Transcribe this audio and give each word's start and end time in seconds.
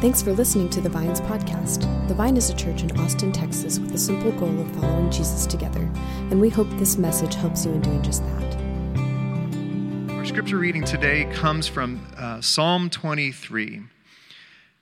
Thanks 0.00 0.22
for 0.22 0.32
listening 0.32 0.68
to 0.70 0.80
the 0.80 0.88
Vines 0.88 1.20
podcast. 1.20 1.80
The 2.06 2.14
Vine 2.14 2.36
is 2.36 2.50
a 2.50 2.54
church 2.54 2.84
in 2.84 3.00
Austin, 3.00 3.32
Texas, 3.32 3.80
with 3.80 3.90
the 3.90 3.98
simple 3.98 4.30
goal 4.30 4.60
of 4.60 4.70
following 4.76 5.10
Jesus 5.10 5.44
together, 5.44 5.80
and 6.30 6.40
we 6.40 6.48
hope 6.48 6.68
this 6.74 6.96
message 6.96 7.34
helps 7.34 7.64
you 7.64 7.72
in 7.72 7.80
doing 7.80 8.00
just 8.00 8.22
that. 8.22 8.56
Our 10.12 10.24
scripture 10.24 10.58
reading 10.58 10.84
today 10.84 11.24
comes 11.34 11.66
from 11.66 12.06
uh, 12.16 12.40
Psalm 12.40 12.90
23. 12.90 13.82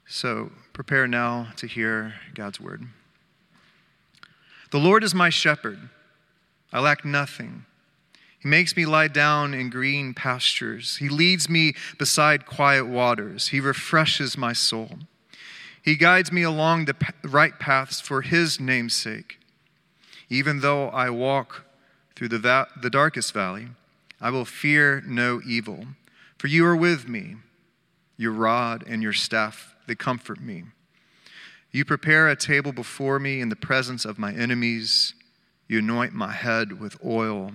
So 0.06 0.50
prepare 0.74 1.08
now 1.08 1.48
to 1.56 1.66
hear 1.66 2.12
God's 2.34 2.60
word. 2.60 2.84
The 4.70 4.78
Lord 4.78 5.02
is 5.02 5.14
my 5.14 5.30
shepherd, 5.30 5.78
I 6.74 6.80
lack 6.80 7.06
nothing. 7.06 7.64
He 8.38 8.48
makes 8.48 8.76
me 8.76 8.86
lie 8.86 9.08
down 9.08 9.54
in 9.54 9.70
green 9.70 10.14
pastures. 10.14 10.96
He 10.98 11.08
leads 11.08 11.48
me 11.48 11.74
beside 11.98 12.46
quiet 12.46 12.86
waters. 12.86 13.48
He 13.48 13.60
refreshes 13.60 14.36
my 14.36 14.52
soul. 14.52 14.98
He 15.82 15.96
guides 15.96 16.32
me 16.32 16.42
along 16.42 16.84
the 16.84 16.96
right 17.22 17.58
paths 17.58 18.00
for 18.00 18.22
His 18.22 18.60
name's 18.60 18.94
sake. 18.94 19.38
Even 20.28 20.60
though 20.60 20.88
I 20.88 21.10
walk 21.10 21.64
through 22.14 22.28
the, 22.28 22.38
va- 22.38 22.68
the 22.80 22.90
darkest 22.90 23.32
valley, 23.32 23.68
I 24.20 24.30
will 24.30 24.44
fear 24.44 25.02
no 25.06 25.40
evil, 25.46 25.86
for 26.38 26.48
you 26.48 26.66
are 26.66 26.76
with 26.76 27.08
me. 27.08 27.36
Your 28.16 28.32
rod 28.32 28.82
and 28.86 29.02
your 29.02 29.12
staff, 29.12 29.74
they 29.86 29.94
comfort 29.94 30.40
me. 30.40 30.64
You 31.70 31.84
prepare 31.84 32.28
a 32.28 32.36
table 32.36 32.72
before 32.72 33.18
me 33.18 33.40
in 33.40 33.50
the 33.50 33.56
presence 33.56 34.04
of 34.04 34.18
my 34.18 34.32
enemies. 34.32 35.14
You 35.68 35.80
anoint 35.80 36.14
my 36.14 36.32
head 36.32 36.80
with 36.80 36.96
oil 37.04 37.52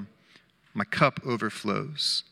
my 0.74 0.84
cup 0.84 1.20
overflows. 1.26 2.24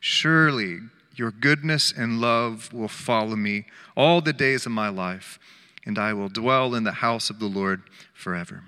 Surely 0.00 0.80
your 1.14 1.30
goodness 1.30 1.92
and 1.92 2.20
love 2.20 2.72
will 2.72 2.88
follow 2.88 3.36
me 3.36 3.66
all 3.96 4.20
the 4.20 4.32
days 4.32 4.66
of 4.66 4.72
my 4.72 4.88
life, 4.88 5.38
and 5.84 5.98
I 5.98 6.12
will 6.12 6.28
dwell 6.28 6.74
in 6.74 6.84
the 6.84 6.92
house 6.92 7.30
of 7.30 7.38
the 7.38 7.46
Lord 7.46 7.82
forever. 8.14 8.64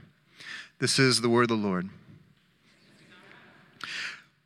This 0.78 0.98
is 0.98 1.20
the 1.20 1.28
word 1.28 1.50
of 1.50 1.60
the 1.60 1.68
Lord. 1.68 1.90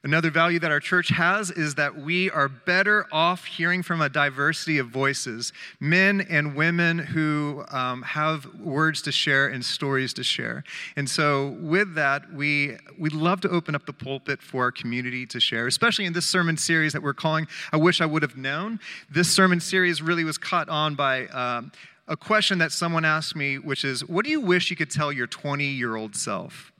Another 0.05 0.31
value 0.31 0.59
that 0.59 0.71
our 0.71 0.81
church 0.81 1.09
has 1.09 1.51
is 1.51 1.77
that 1.77 1.97
we 1.97 2.31
are 2.31 2.47
better 2.47 3.07
off 3.11 3.47
hearing 3.47 3.83
from 3.83 4.03
a 4.03 4.11
diversity 4.11 4.77
of 4.77 4.89
voices 4.89 5.51
men 5.81 6.21
and 6.29 6.55
women 6.55 6.99
who 6.99 7.65
um, 7.71 8.03
have 8.03 8.45
words 8.61 9.01
to 9.01 9.11
share 9.11 9.47
and 9.47 9.65
stories 9.65 10.13
to 10.13 10.23
share. 10.23 10.63
And 10.95 11.09
so, 11.09 11.57
with 11.59 11.95
that, 11.95 12.31
we, 12.35 12.77
we 12.99 13.09
love 13.09 13.41
to 13.43 13.49
open 13.49 13.75
up 13.75 13.87
the 13.87 13.95
pulpit 13.95 14.43
for 14.43 14.65
our 14.65 14.73
community 14.73 15.25
to 15.25 15.41
share, 15.41 15.67
especially 15.67 16.05
in 16.05 16.13
this 16.13 16.27
sermon 16.27 16.59
series 16.59 16.93
that 16.93 17.03
we're 17.03 17.15
calling 17.15 17.49
I 17.73 17.79
Wish 17.79 18.03
I 18.03 18.07
Would 18.07 18.21
Have 18.21 18.37
Known. 18.37 18.81
This 19.11 19.31
sermon 19.31 19.59
series 19.59 20.03
really 20.03 20.25
was 20.25 20.37
caught 20.37 20.69
on 20.69 20.95
by. 20.95 21.29
Um, 21.29 21.73
a 22.07 22.19
question 22.19 22.59
that 22.59 22.71
someone 22.71 23.07
asked 23.07 23.35
me, 23.35 23.59
which 23.59 23.83
is, 23.83 24.07
What 24.07 24.27
do 24.27 24.31
you 24.31 24.39
wish 24.39 24.69
you 24.69 24.77
could 24.77 24.91
tell 24.91 25.11
your 25.11 25.27
20 25.27 25.65
year 25.65 25.97
old 25.97 26.15
self? 26.15 26.74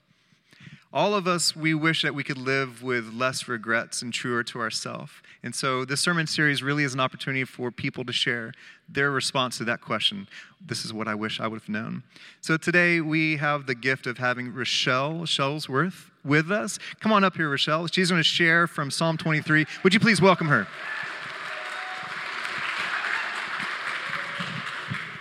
All 0.95 1.13
of 1.13 1.27
us, 1.27 1.57
we 1.57 1.73
wish 1.73 2.03
that 2.03 2.15
we 2.15 2.23
could 2.23 2.37
live 2.37 2.81
with 2.81 3.11
less 3.11 3.49
regrets 3.49 4.01
and 4.01 4.13
truer 4.13 4.45
to 4.45 4.61
ourselves. 4.61 5.11
And 5.43 5.53
so 5.53 5.83
this 5.83 5.99
sermon 5.99 6.25
series 6.25 6.63
really 6.63 6.85
is 6.85 6.93
an 6.93 7.01
opportunity 7.01 7.43
for 7.43 7.69
people 7.69 8.05
to 8.05 8.13
share 8.13 8.53
their 8.87 9.11
response 9.11 9.57
to 9.57 9.65
that 9.65 9.81
question. 9.81 10.29
This 10.65 10.85
is 10.85 10.93
what 10.93 11.09
I 11.09 11.13
wish 11.13 11.41
I 11.41 11.47
would 11.47 11.59
have 11.59 11.67
known. 11.67 12.03
So 12.39 12.55
today 12.55 13.01
we 13.01 13.35
have 13.35 13.65
the 13.65 13.75
gift 13.75 14.07
of 14.07 14.19
having 14.19 14.53
Rachelle 14.53 15.23
Shuttlesworth 15.23 16.11
with 16.23 16.49
us. 16.49 16.79
Come 17.01 17.11
on 17.11 17.25
up 17.25 17.35
here, 17.35 17.49
Rachelle. 17.49 17.93
She's 17.93 18.09
going 18.09 18.21
to 18.21 18.23
share 18.23 18.65
from 18.65 18.89
Psalm 18.89 19.17
23. 19.17 19.65
Would 19.83 19.93
you 19.93 19.99
please 19.99 20.21
welcome 20.21 20.47
her? 20.47 20.65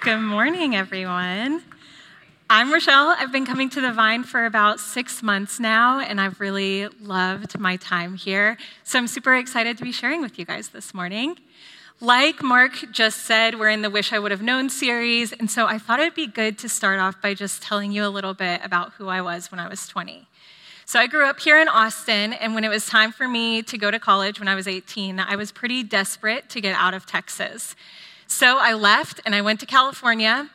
Good 0.02 0.19
morning, 0.19 0.77
everyone. 0.77 1.64
I'm 2.56 2.70
Rachelle. 2.70 3.16
I've 3.19 3.33
been 3.33 3.47
coming 3.47 3.69
to 3.70 3.80
the 3.80 3.91
Vine 3.91 4.22
for 4.22 4.47
about 4.47 4.78
six 4.78 5.24
months 5.24 5.58
now, 5.58 5.98
and 5.98 6.20
I've 6.20 6.39
really 6.39 6.86
loved 7.01 7.58
my 7.58 7.74
time 7.74 8.14
here. 8.14 8.56
So 8.84 8.96
I'm 8.96 9.08
super 9.08 9.34
excited 9.34 9.77
to 9.78 9.83
be 9.83 9.90
sharing 9.90 10.20
with 10.20 10.39
you 10.39 10.45
guys 10.45 10.68
this 10.68 10.95
morning. 10.95 11.36
Like 12.01 12.45
Mark 12.45 12.92
just 12.92 13.23
said, 13.23 13.58
we're 13.58 13.70
in 13.70 13.83
the 13.83 13.90
Wish 13.90 14.12
I 14.12 14.20
Would 14.20 14.30
Have 14.30 14.40
Known 14.40 14.70
series, 14.70 15.33
and 15.33 15.51
so 15.51 15.67
I 15.67 15.78
thought 15.78 15.98
it'd 15.98 16.14
be 16.14 16.28
good 16.28 16.56
to 16.61 16.68
start 16.68 17.01
off 17.01 17.20
by 17.20 17.34
just 17.34 17.61
telling 17.61 17.90
you 17.90 18.06
a 18.06 18.08
little 18.08 18.34
bit 18.34 18.61
about 18.62 18.92
who 18.92 19.08
I 19.08 19.20
was 19.20 19.51
when 19.51 19.58
I 19.58 19.67
was 19.67 19.89
20. 19.89 20.28
So 20.86 21.01
I 21.01 21.08
grew 21.08 21.27
up 21.27 21.40
here 21.40 21.61
in 21.61 21.67
Austin, 21.67 22.34
and 22.34 22.55
when 22.55 22.62
it 22.62 22.70
was 22.70 22.86
time 22.86 23.11
for 23.11 23.27
me 23.27 23.62
to 23.62 23.77
go 23.77 23.90
to 23.90 23.98
college 23.98 24.39
when 24.39 24.46
I 24.46 24.55
was 24.55 24.68
18, 24.68 25.18
I 25.18 25.34
was 25.34 25.51
pretty 25.51 25.83
desperate 25.83 26.48
to 26.51 26.61
get 26.61 26.77
out 26.77 26.95
of 26.95 27.05
Texas. 27.05 27.74
So 28.28 28.58
I 28.58 28.74
left 28.74 29.20
and 29.27 29.34
I 29.34 29.42
went 29.42 29.58
to 29.58 29.67
California 29.67 30.51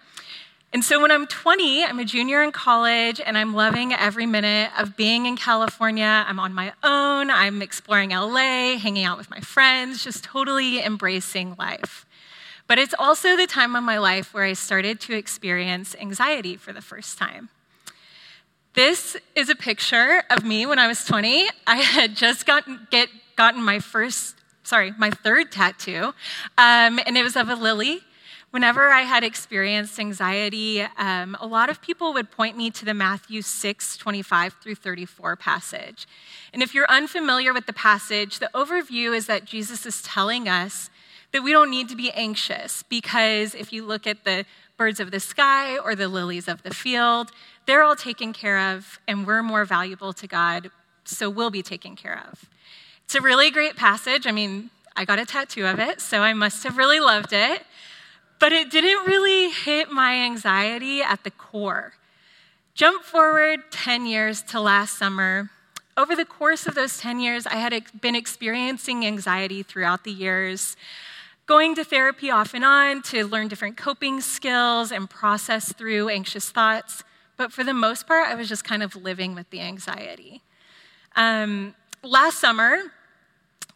and 0.71 0.83
so 0.83 1.01
when 1.01 1.09
I'm 1.09 1.25
20, 1.25 1.83
I'm 1.83 1.97
a 1.97 2.05
junior 2.05 2.43
in 2.43 2.51
college 2.51 3.19
and 3.19 3.35
I'm 3.35 3.55
loving 3.55 3.91
every 3.91 4.27
minute 4.27 4.69
of 4.77 4.95
being 4.95 5.25
in 5.25 5.35
California. 5.35 6.23
I'm 6.27 6.39
on 6.39 6.53
my 6.53 6.73
own, 6.83 7.31
I'm 7.31 7.63
exploring 7.63 8.11
LA, 8.11 8.77
hanging 8.77 9.03
out 9.03 9.17
with 9.17 9.31
my 9.31 9.39
friends, 9.39 10.03
just 10.03 10.23
totally 10.23 10.79
embracing 10.79 11.55
life. 11.57 12.05
But 12.67 12.77
it's 12.77 12.93
also 12.99 13.35
the 13.35 13.47
time 13.47 13.75
of 13.75 13.83
my 13.83 13.97
life 13.97 14.31
where 14.31 14.43
I 14.43 14.53
started 14.53 14.99
to 15.01 15.15
experience 15.15 15.95
anxiety 15.99 16.55
for 16.55 16.71
the 16.71 16.81
first 16.81 17.17
time. 17.17 17.49
This 18.75 19.17
is 19.35 19.49
a 19.49 19.55
picture 19.55 20.21
of 20.29 20.45
me 20.45 20.67
when 20.67 20.77
I 20.77 20.87
was 20.87 21.03
20. 21.03 21.47
I 21.65 21.77
had 21.77 22.15
just 22.15 22.45
gotten, 22.45 22.87
get, 22.91 23.09
gotten 23.35 23.63
my 23.63 23.79
first, 23.79 24.35
sorry, 24.61 24.93
my 24.99 25.09
third 25.09 25.51
tattoo, 25.51 26.13
um, 26.59 26.99
and 27.07 27.17
it 27.17 27.23
was 27.23 27.35
of 27.35 27.49
a 27.49 27.55
lily 27.55 28.01
Whenever 28.51 28.89
I 28.89 29.01
had 29.01 29.23
experienced 29.23 29.99
anxiety, 29.99 30.81
um, 30.97 31.37
a 31.39 31.45
lot 31.45 31.69
of 31.69 31.83
people 31.83 32.13
would 32.13 32.31
point 32.31 32.57
me 32.57 32.71
to 32.71 32.83
the 32.83 32.95
Matthew 32.95 33.43
6, 33.43 33.97
25 33.97 34.53
through 34.53 34.73
34 34.73 35.35
passage. 35.35 36.07
And 36.51 36.63
if 36.63 36.73
you're 36.73 36.89
unfamiliar 36.89 37.53
with 37.53 37.67
the 37.67 37.73
passage, 37.73 38.39
the 38.39 38.49
overview 38.55 39.15
is 39.15 39.27
that 39.27 39.45
Jesus 39.45 39.85
is 39.85 40.01
telling 40.01 40.49
us 40.49 40.89
that 41.31 41.43
we 41.43 41.51
don't 41.51 41.69
need 41.69 41.89
to 41.89 41.95
be 41.95 42.09
anxious 42.13 42.81
because 42.81 43.53
if 43.53 43.71
you 43.71 43.85
look 43.85 44.07
at 44.07 44.23
the 44.23 44.45
birds 44.77 44.99
of 44.99 45.11
the 45.11 45.19
sky 45.19 45.77
or 45.77 45.93
the 45.93 46.07
lilies 46.07 46.47
of 46.47 46.63
the 46.63 46.73
field, 46.73 47.29
they're 47.67 47.83
all 47.83 47.95
taken 47.95 48.33
care 48.33 48.57
of, 48.73 48.99
and 49.07 49.27
we're 49.27 49.43
more 49.43 49.63
valuable 49.63 50.11
to 50.13 50.25
God, 50.25 50.71
so 51.03 51.29
we'll 51.29 51.51
be 51.51 51.61
taken 51.61 51.95
care 51.95 52.23
of. 52.27 52.49
It's 53.05 53.13
a 53.13 53.21
really 53.21 53.51
great 53.51 53.75
passage. 53.75 54.25
I 54.25 54.31
mean, 54.31 54.71
I 54.95 55.05
got 55.05 55.19
a 55.19 55.25
tattoo 55.25 55.67
of 55.67 55.79
it, 55.79 56.01
so 56.01 56.21
I 56.21 56.33
must 56.33 56.63
have 56.63 56.77
really 56.77 56.99
loved 56.99 57.31
it 57.31 57.63
but 58.39 58.51
it 58.51 58.71
didn't 58.71 59.05
really 59.05 59.49
hit 59.49 59.91
my 59.91 60.15
anxiety 60.15 61.01
at 61.01 61.23
the 61.23 61.31
core. 61.31 61.93
Jump 62.73 63.03
forward 63.03 63.59
10 63.71 64.05
years 64.05 64.41
to 64.43 64.59
last 64.59 64.97
summer. 64.97 65.49
Over 65.97 66.15
the 66.15 66.23
course 66.23 66.65
of 66.65 66.75
those 66.75 66.97
10 66.97 67.19
years, 67.19 67.45
I 67.45 67.55
had 67.55 67.83
been 67.99 68.15
experiencing 68.15 69.05
anxiety 69.05 69.63
throughout 69.63 70.05
the 70.05 70.13
years, 70.13 70.77
going 71.45 71.75
to 71.75 71.83
therapy 71.83 72.31
off 72.31 72.53
and 72.53 72.63
on 72.63 73.01
to 73.01 73.27
learn 73.27 73.49
different 73.49 73.75
coping 73.75 74.21
skills 74.21 74.93
and 74.93 75.09
process 75.09 75.73
through 75.73 76.07
anxious 76.07 76.49
thoughts. 76.49 77.03
But 77.35 77.51
for 77.51 77.65
the 77.65 77.73
most 77.73 78.07
part, 78.07 78.29
I 78.29 78.35
was 78.35 78.47
just 78.47 78.63
kind 78.63 78.81
of 78.81 78.95
living 78.95 79.35
with 79.35 79.49
the 79.49 79.59
anxiety. 79.59 80.41
Um, 81.17 81.75
last 82.01 82.39
summer, 82.39 82.83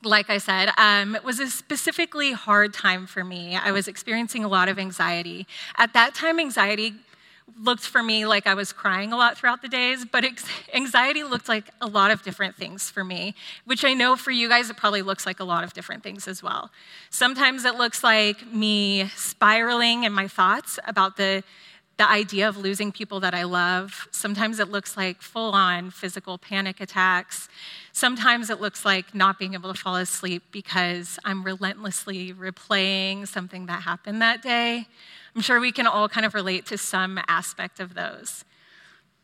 like 0.06 0.30
I 0.30 0.38
said, 0.38 0.69
um, 0.78 1.16
it 1.16 1.24
was 1.24 1.40
a 1.40 1.50
specifically 1.50 2.31
hard 2.34 2.74
time 2.74 3.06
for 3.06 3.24
me. 3.24 3.56
I 3.56 3.72
was 3.72 3.88
experiencing 3.88 4.44
a 4.44 4.47
lot 4.47 4.69
of 4.69 4.80
anxiety. 4.80 5.47
At 5.78 5.94
that 5.94 6.14
time, 6.14 6.40
anxiety 6.40 6.94
looked 7.62 7.86
for 7.86 8.02
me 8.02 8.25
like 8.25 8.47
I 8.47 8.53
was 8.53 8.72
crying 8.72 9.12
a 9.12 9.18
lot 9.18 9.38
throughout 9.38 9.62
the 9.62 9.68
days, 9.68 10.06
but 10.06 10.25
anxiety 10.74 11.24
looked 11.24 11.50
like 11.50 11.69
a 11.81 11.88
lot 11.88 12.12
of 12.12 12.24
different 12.24 12.56
things 12.56 12.90
for 12.90 13.03
me, 13.03 13.36
which 13.66 13.84
I 13.84 13.94
know 13.94 14.16
for 14.16 14.31
you 14.31 14.47
guys, 14.50 14.69
it 14.69 14.78
probably 14.78 15.02
looks 15.02 15.25
like 15.25 15.40
a 15.40 15.44
lot 15.44 15.64
of 15.64 15.74
different 15.74 16.03
things 16.03 16.28
as 16.28 16.41
well. 16.41 16.72
Sometimes 17.09 17.66
it 17.66 17.75
looks 17.75 18.03
like 18.03 18.47
me 18.47 19.09
spiraling 19.16 20.03
in 20.03 20.14
my 20.14 20.28
thoughts 20.28 20.79
about 20.88 21.17
the 21.17 21.44
the 21.97 22.09
idea 22.09 22.49
of 22.49 22.57
losing 22.57 22.91
people 22.91 23.19
that 23.19 23.35
I 23.35 23.43
love. 23.43 24.07
Sometimes 24.11 24.59
it 24.59 24.69
looks 24.69 24.97
like 24.97 25.22
full 25.22 25.51
on 25.51 25.91
physical 25.91 26.37
panic 26.37 26.81
attacks. 26.81 27.49
Sometimes 27.91 28.49
it 28.49 28.59
looks 28.59 28.84
like 28.84 29.13
not 29.13 29.37
being 29.37 29.53
able 29.53 29.72
to 29.72 29.79
fall 29.79 29.95
asleep 29.97 30.43
because 30.51 31.19
I'm 31.23 31.43
relentlessly 31.43 32.34
replaying 32.34 33.28
something 33.28 33.67
that 33.67 33.84
happened 33.84 34.22
that 34.22 34.41
day. 34.41 34.87
I'm 35.35 35.41
sure 35.41 35.59
we 35.59 35.72
can 35.72 35.85
all 35.85 36.09
kind 36.09 36.25
of 36.25 36.34
relate 36.34 36.66
to 36.67 36.78
some 36.78 37.19
aspect 37.28 37.79
of 37.79 37.93
those. 37.93 38.43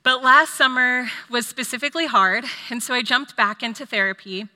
But 0.04 0.24
last 0.24 0.54
summer 0.54 1.10
was 1.30 1.46
specifically 1.46 2.06
hard, 2.06 2.46
and 2.70 2.82
so 2.82 2.94
I 2.94 3.02
jumped 3.02 3.36
back 3.36 3.62
into 3.64 3.86
therapy. 3.86 4.48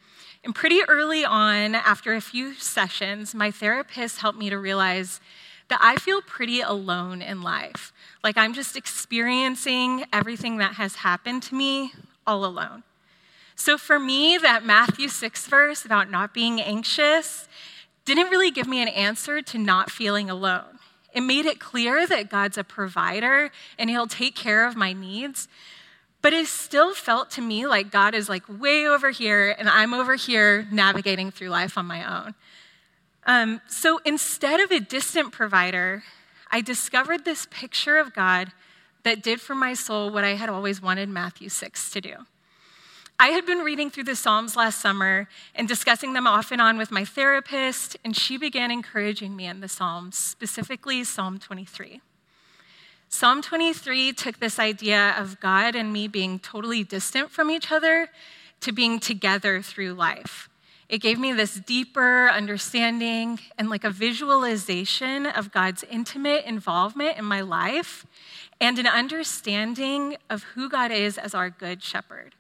And 0.44 0.54
pretty 0.54 0.82
early 0.88 1.26
on, 1.26 1.76
after 1.76 2.14
a 2.14 2.22
few 2.22 2.54
sessions, 2.56 3.34
my 3.34 3.52
therapist 3.52 4.20
helped 4.20 4.38
me 4.38 4.50
to 4.50 4.58
realize 4.58 5.20
that 5.70 5.80
I 5.82 5.96
feel 5.98 6.22
pretty 6.22 6.62
alone 6.62 7.22
in 7.22 7.42
life. 7.42 7.94
Like 8.24 8.38
I'm 8.38 8.54
just 8.54 8.76
experiencing 8.76 10.06
everything 10.12 10.58
that 10.58 10.74
has 10.76 10.96
happened 10.96 11.44
to 11.44 11.56
me 11.56 11.94
all 12.26 12.46
alone. 12.46 12.84
So 13.56 13.78
for 13.78 14.00
me, 14.00 14.38
that 14.38 14.66
Matthew 14.66 15.08
6 15.08 15.48
verse 15.48 15.86
about 15.86 16.10
not 16.10 16.34
being 16.34 16.60
anxious 16.60 17.48
didn't 18.06 18.30
really 18.30 18.52
give 18.52 18.68
me 18.68 18.82
an 18.82 18.88
answer 18.90 19.42
to 19.42 19.58
not 19.58 19.92
feeling 19.92 20.30
alone. 20.30 20.80
It 21.14 21.22
made 21.22 21.46
it 21.46 21.60
clear 21.60 22.08
that 22.08 22.30
God's 22.30 22.58
a 22.58 22.64
provider 22.64 23.52
and 23.78 23.90
He'll 23.90 24.08
take 24.08 24.36
care 24.36 24.68
of 24.68 24.76
my 24.76 24.94
needs. 24.94 25.48
But 26.22 26.34
it 26.34 26.48
still 26.48 26.94
felt 26.94 27.30
to 27.32 27.42
me 27.42 27.68
like 27.68 27.92
God 27.92 28.16
is 28.16 28.30
like 28.30 28.44
way 28.48 28.88
over 28.88 29.12
here 29.12 29.56
and 29.58 29.70
I'm 29.70 29.94
over 29.94 30.16
here 30.16 30.68
navigating 30.72 31.32
through 31.32 31.50
life 31.50 31.78
on 31.78 31.86
my 31.86 32.04
own. 32.26 32.34
Um, 33.26 33.62
so 33.68 34.00
instead 34.06 34.60
of 34.60 34.72
a 34.72 34.80
distant 34.80 35.32
provider, 35.32 36.04
I 36.52 36.62
discovered 36.62 37.26
this 37.26 37.48
picture 37.50 37.98
of 37.98 38.14
God 38.14 38.52
that 39.04 39.24
did 39.24 39.42
for 39.42 39.56
my 39.56 39.74
soul 39.74 40.12
what 40.12 40.24
I 40.24 40.36
had 40.36 40.50
always 40.50 40.82
wanted 40.82 41.10
Matthew 41.10 41.50
6 41.50 41.92
to 41.92 42.02
do. 42.02 42.16
I 43.20 43.28
had 43.28 43.46
been 43.46 43.60
reading 43.60 43.90
through 43.90 44.06
the 44.06 44.16
Psalms 44.16 44.56
last 44.56 44.82
summer 44.82 45.30
and 45.56 45.68
discussing 45.68 46.14
them 46.14 46.28
off 46.28 46.52
and 46.52 46.62
on 46.62 46.78
with 46.78 46.92
my 46.92 47.06
therapist, 47.06 47.96
and 48.04 48.18
she 48.18 48.38
began 48.38 48.72
encouraging 48.72 49.36
me 49.36 49.46
in 49.46 49.62
the 49.62 49.68
Psalms, 49.70 50.18
specifically 50.18 51.04
Psalm 51.04 51.40
23. 51.40 52.02
Psalm 53.08 53.42
23 53.42 54.12
took 54.14 54.40
this 54.40 54.58
idea 54.58 55.14
of 55.18 55.40
God 55.40 55.76
and 55.76 55.94
me 55.94 56.08
being 56.08 56.40
totally 56.40 56.84
distant 56.84 57.30
from 57.30 57.52
each 57.52 57.72
other 57.72 58.10
to 58.60 58.72
being 58.72 59.00
together 59.00 59.62
through 59.62 59.94
life. 59.94 60.50
It 60.90 61.00
gave 61.00 61.18
me 61.20 61.32
this 61.32 61.56
deeper 61.56 62.30
understanding 62.30 63.40
and 63.58 63.70
like 63.70 63.84
a 63.84 63.90
visualization 63.90 65.26
of 65.26 65.52
God's 65.52 65.84
intimate 65.90 66.46
involvement 66.46 67.18
in 67.18 67.26
my 67.26 67.42
life 67.42 68.06
and 68.60 68.78
an 68.78 68.88
understanding 68.88 70.18
of 70.30 70.44
who 70.44 70.70
God 70.70 70.92
is 70.92 71.18
as 71.18 71.34
our 71.34 71.50
good 71.50 71.82
shepherd. 71.82 72.36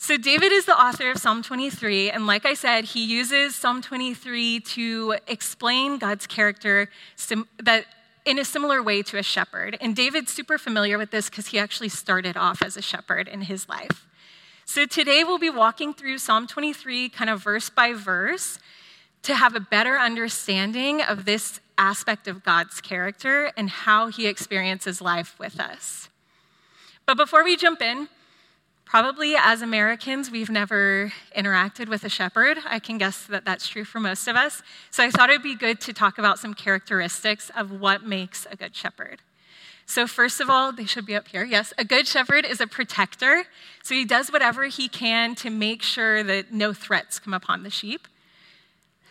So, 0.00 0.16
David 0.16 0.52
is 0.52 0.64
the 0.64 0.80
author 0.80 1.10
of 1.10 1.18
Psalm 1.18 1.42
23, 1.42 2.10
and 2.10 2.24
like 2.24 2.46
I 2.46 2.54
said, 2.54 2.84
he 2.84 3.04
uses 3.04 3.56
Psalm 3.56 3.82
23 3.82 4.60
to 4.60 5.16
explain 5.26 5.98
God's 5.98 6.24
character 6.24 6.88
that 7.60 7.84
in 8.24 8.38
a 8.38 8.44
similar 8.44 8.80
way 8.80 9.02
to 9.02 9.18
a 9.18 9.22
shepherd. 9.24 9.76
And 9.80 9.96
David's 9.96 10.32
super 10.32 10.56
familiar 10.56 10.98
with 10.98 11.10
this 11.10 11.28
because 11.28 11.48
he 11.48 11.58
actually 11.58 11.88
started 11.88 12.36
off 12.36 12.62
as 12.62 12.76
a 12.76 12.82
shepherd 12.82 13.26
in 13.26 13.42
his 13.42 13.68
life. 13.68 14.06
So, 14.70 14.84
today 14.84 15.24
we'll 15.24 15.38
be 15.38 15.48
walking 15.48 15.94
through 15.94 16.18
Psalm 16.18 16.46
23 16.46 17.08
kind 17.08 17.30
of 17.30 17.42
verse 17.42 17.70
by 17.70 17.94
verse 17.94 18.58
to 19.22 19.34
have 19.34 19.56
a 19.56 19.60
better 19.60 19.96
understanding 19.96 21.00
of 21.00 21.24
this 21.24 21.60
aspect 21.78 22.28
of 22.28 22.44
God's 22.44 22.82
character 22.82 23.50
and 23.56 23.70
how 23.70 24.08
he 24.08 24.26
experiences 24.26 25.00
life 25.00 25.38
with 25.38 25.58
us. 25.58 26.10
But 27.06 27.16
before 27.16 27.44
we 27.44 27.56
jump 27.56 27.80
in, 27.80 28.08
Probably 28.84 29.36
as 29.36 29.60
Americans, 29.60 30.30
we've 30.30 30.48
never 30.48 31.12
interacted 31.36 31.90
with 31.90 32.04
a 32.04 32.08
shepherd. 32.08 32.56
I 32.66 32.78
can 32.78 32.96
guess 32.96 33.24
that 33.24 33.44
that's 33.44 33.68
true 33.68 33.84
for 33.84 34.00
most 34.00 34.26
of 34.26 34.34
us. 34.34 34.62
So 34.90 35.04
I 35.04 35.10
thought 35.10 35.28
it'd 35.28 35.42
be 35.42 35.54
good 35.54 35.78
to 35.82 35.92
talk 35.92 36.16
about 36.16 36.38
some 36.38 36.54
characteristics 36.54 37.50
of 37.54 37.70
what 37.70 38.06
makes 38.06 38.46
a 38.50 38.56
good 38.56 38.74
shepherd. 38.74 39.20
So, 39.88 40.06
first 40.06 40.38
of 40.38 40.50
all, 40.50 40.70
they 40.70 40.84
should 40.84 41.06
be 41.06 41.16
up 41.16 41.28
here. 41.28 41.44
Yes, 41.44 41.72
a 41.78 41.84
good 41.84 42.06
shepherd 42.06 42.44
is 42.44 42.60
a 42.60 42.66
protector. 42.66 43.44
So 43.82 43.94
he 43.94 44.04
does 44.04 44.30
whatever 44.30 44.64
he 44.64 44.86
can 44.86 45.34
to 45.36 45.48
make 45.48 45.82
sure 45.82 46.22
that 46.22 46.52
no 46.52 46.74
threats 46.74 47.18
come 47.18 47.32
upon 47.32 47.62
the 47.62 47.70
sheep. 47.70 48.06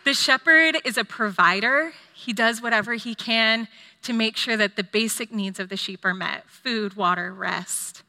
The 0.04 0.14
shepherd 0.14 0.76
is 0.84 0.96
a 0.96 1.02
provider. 1.02 1.94
He 2.14 2.32
does 2.32 2.62
whatever 2.62 2.94
he 2.94 3.16
can 3.16 3.66
to 4.04 4.12
make 4.12 4.36
sure 4.36 4.56
that 4.56 4.76
the 4.76 4.84
basic 4.84 5.32
needs 5.32 5.58
of 5.58 5.68
the 5.68 5.76
sheep 5.76 6.04
are 6.04 6.14
met 6.14 6.48
food, 6.48 6.94
water, 6.94 7.34
rest. 7.34 8.04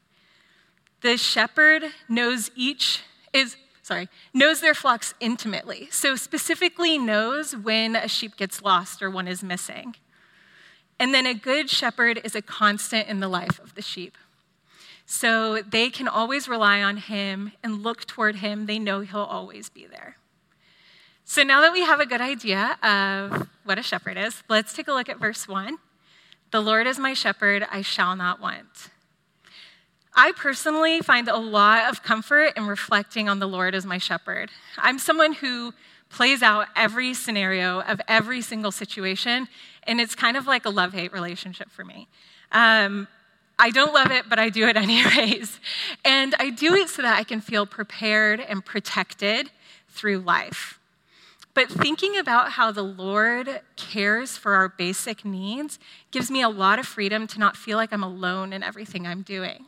The 1.02 1.16
shepherd 1.16 1.82
knows 2.08 2.52
each 2.54 3.02
is 3.32 3.56
sorry, 3.82 4.08
knows 4.32 4.60
their 4.60 4.74
flocks 4.74 5.12
intimately. 5.18 5.88
So 5.90 6.14
specifically 6.14 6.98
knows 6.98 7.56
when 7.56 7.96
a 7.96 8.06
sheep 8.06 8.36
gets 8.36 8.62
lost 8.62 9.02
or 9.02 9.10
one 9.10 9.26
is 9.26 9.42
missing. 9.42 9.96
And 11.00 11.14
then 11.14 11.26
a 11.26 11.34
good 11.34 11.70
shepherd 11.70 12.20
is 12.22 12.34
a 12.34 12.42
constant 12.42 13.08
in 13.08 13.20
the 13.20 13.28
life 13.28 13.58
of 13.58 13.74
the 13.74 13.82
sheep. 13.82 14.18
So 15.06 15.62
they 15.62 15.88
can 15.90 16.06
always 16.06 16.46
rely 16.46 16.82
on 16.82 16.98
him 16.98 17.52
and 17.64 17.82
look 17.82 18.06
toward 18.06 18.36
him. 18.36 18.66
They 18.66 18.78
know 18.78 19.00
he'll 19.00 19.20
always 19.20 19.70
be 19.70 19.86
there. 19.86 20.16
So 21.24 21.42
now 21.42 21.62
that 21.62 21.72
we 21.72 21.80
have 21.80 22.00
a 22.00 22.06
good 22.06 22.20
idea 22.20 22.76
of 22.82 23.48
what 23.64 23.78
a 23.78 23.82
shepherd 23.82 24.18
is, 24.18 24.42
let's 24.48 24.74
take 24.74 24.88
a 24.88 24.92
look 24.92 25.08
at 25.08 25.18
verse 25.18 25.48
1. 25.48 25.78
The 26.50 26.60
Lord 26.60 26.86
is 26.86 26.98
my 26.98 27.14
shepherd, 27.14 27.66
I 27.70 27.80
shall 27.82 28.14
not 28.14 28.40
want. 28.40 28.90
I 30.14 30.32
personally 30.32 31.00
find 31.00 31.28
a 31.28 31.36
lot 31.36 31.90
of 31.90 32.02
comfort 32.02 32.52
in 32.56 32.66
reflecting 32.66 33.28
on 33.28 33.38
the 33.38 33.46
Lord 33.46 33.74
as 33.74 33.86
my 33.86 33.98
shepherd. 33.98 34.50
I'm 34.76 34.98
someone 34.98 35.32
who 35.32 35.72
plays 36.10 36.42
out 36.42 36.66
every 36.74 37.14
scenario 37.14 37.80
of 37.82 38.00
every 38.08 38.42
single 38.42 38.72
situation, 38.72 39.48
and 39.84 40.00
it's 40.00 40.14
kind 40.14 40.36
of 40.36 40.46
like 40.46 40.64
a 40.64 40.70
love 40.70 40.92
hate 40.92 41.12
relationship 41.12 41.70
for 41.70 41.84
me. 41.84 42.08
Um, 42.52 43.08
I 43.58 43.70
don't 43.70 43.92
love 43.92 44.10
it, 44.10 44.24
but 44.28 44.38
I 44.38 44.48
do 44.48 44.66
it 44.66 44.76
anyways. 44.76 45.60
And 46.04 46.34
I 46.38 46.50
do 46.50 46.74
it 46.74 46.88
so 46.88 47.02
that 47.02 47.18
I 47.18 47.24
can 47.24 47.40
feel 47.40 47.66
prepared 47.66 48.40
and 48.40 48.64
protected 48.64 49.50
through 49.88 50.18
life. 50.18 50.78
But 51.52 51.68
thinking 51.68 52.16
about 52.16 52.52
how 52.52 52.70
the 52.70 52.82
Lord 52.82 53.60
cares 53.76 54.36
for 54.36 54.54
our 54.54 54.68
basic 54.68 55.24
needs 55.24 55.78
gives 56.10 56.30
me 56.30 56.42
a 56.42 56.48
lot 56.48 56.78
of 56.78 56.86
freedom 56.86 57.26
to 57.26 57.38
not 57.38 57.56
feel 57.56 57.76
like 57.76 57.92
I'm 57.92 58.04
alone 58.04 58.52
in 58.52 58.62
everything 58.62 59.06
I'm 59.06 59.22
doing. 59.22 59.66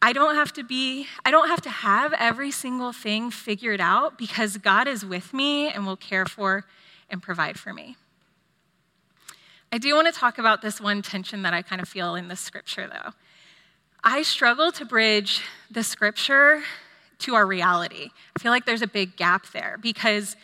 I 0.00 0.12
don't 0.12 0.34
have 0.34 0.52
to 0.54 0.64
be, 0.64 1.06
I 1.24 1.30
don't 1.30 1.48
have 1.48 1.60
to 1.62 1.70
have 1.70 2.12
every 2.18 2.50
single 2.50 2.92
thing 2.92 3.30
figured 3.30 3.80
out 3.80 4.18
because 4.18 4.56
God 4.56 4.88
is 4.88 5.04
with 5.04 5.34
me 5.34 5.68
and 5.68 5.84
will 5.84 5.96
care 5.96 6.26
for 6.26 6.64
and 7.10 7.22
provide 7.22 7.58
for 7.58 7.72
me. 7.72 7.96
I 9.74 9.78
do 9.78 9.94
want 9.94 10.06
to 10.06 10.12
talk 10.12 10.36
about 10.36 10.60
this 10.60 10.82
one 10.82 11.00
tension 11.00 11.42
that 11.42 11.54
I 11.54 11.62
kind 11.62 11.80
of 11.80 11.88
feel 11.88 12.14
in 12.14 12.28
the 12.28 12.36
scripture, 12.36 12.86
though. 12.86 13.12
I 14.04 14.20
struggle 14.20 14.70
to 14.72 14.84
bridge 14.84 15.40
the 15.70 15.82
scripture 15.82 16.62
to 17.20 17.34
our 17.34 17.46
reality. 17.46 18.10
I 18.36 18.40
feel 18.40 18.52
like 18.52 18.66
there's 18.66 18.82
a 18.82 18.86
big 18.86 19.16
gap 19.16 19.46
there 19.52 19.78
because 19.80 20.36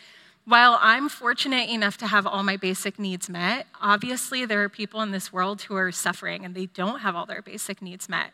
while 0.45 0.79
I'm 0.81 1.09
fortunate 1.09 1.69
enough 1.69 1.97
to 1.97 2.07
have 2.07 2.25
all 2.25 2.41
my 2.41 2.57
basic 2.57 2.97
needs 2.97 3.29
met, 3.29 3.67
obviously 3.79 4.45
there 4.45 4.63
are 4.63 4.69
people 4.69 5.01
in 5.01 5.11
this 5.11 5.31
world 5.31 5.61
who 5.61 5.75
are 5.75 5.91
suffering 5.91 6.43
and 6.43 6.55
they 6.55 6.65
don't 6.65 7.01
have 7.01 7.15
all 7.15 7.27
their 7.27 7.43
basic 7.43 7.83
needs 7.83 8.09
met. 8.09 8.31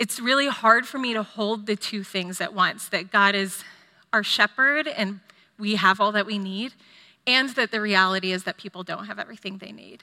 It's 0.00 0.18
really 0.18 0.48
hard 0.48 0.84
for 0.84 0.98
me 0.98 1.12
to 1.12 1.22
hold 1.22 1.66
the 1.66 1.76
two 1.76 2.02
things 2.02 2.40
at 2.40 2.52
once 2.52 2.88
that 2.88 3.12
God 3.12 3.36
is 3.36 3.62
our 4.12 4.24
shepherd 4.24 4.88
and 4.88 5.20
we 5.60 5.76
have 5.76 6.00
all 6.00 6.10
that 6.10 6.26
we 6.26 6.38
need, 6.38 6.72
and 7.26 7.50
that 7.50 7.70
the 7.70 7.80
reality 7.80 8.32
is 8.32 8.44
that 8.44 8.56
people 8.56 8.82
don't 8.82 9.06
have 9.06 9.18
everything 9.18 9.58
they 9.58 9.72
need. 9.72 10.02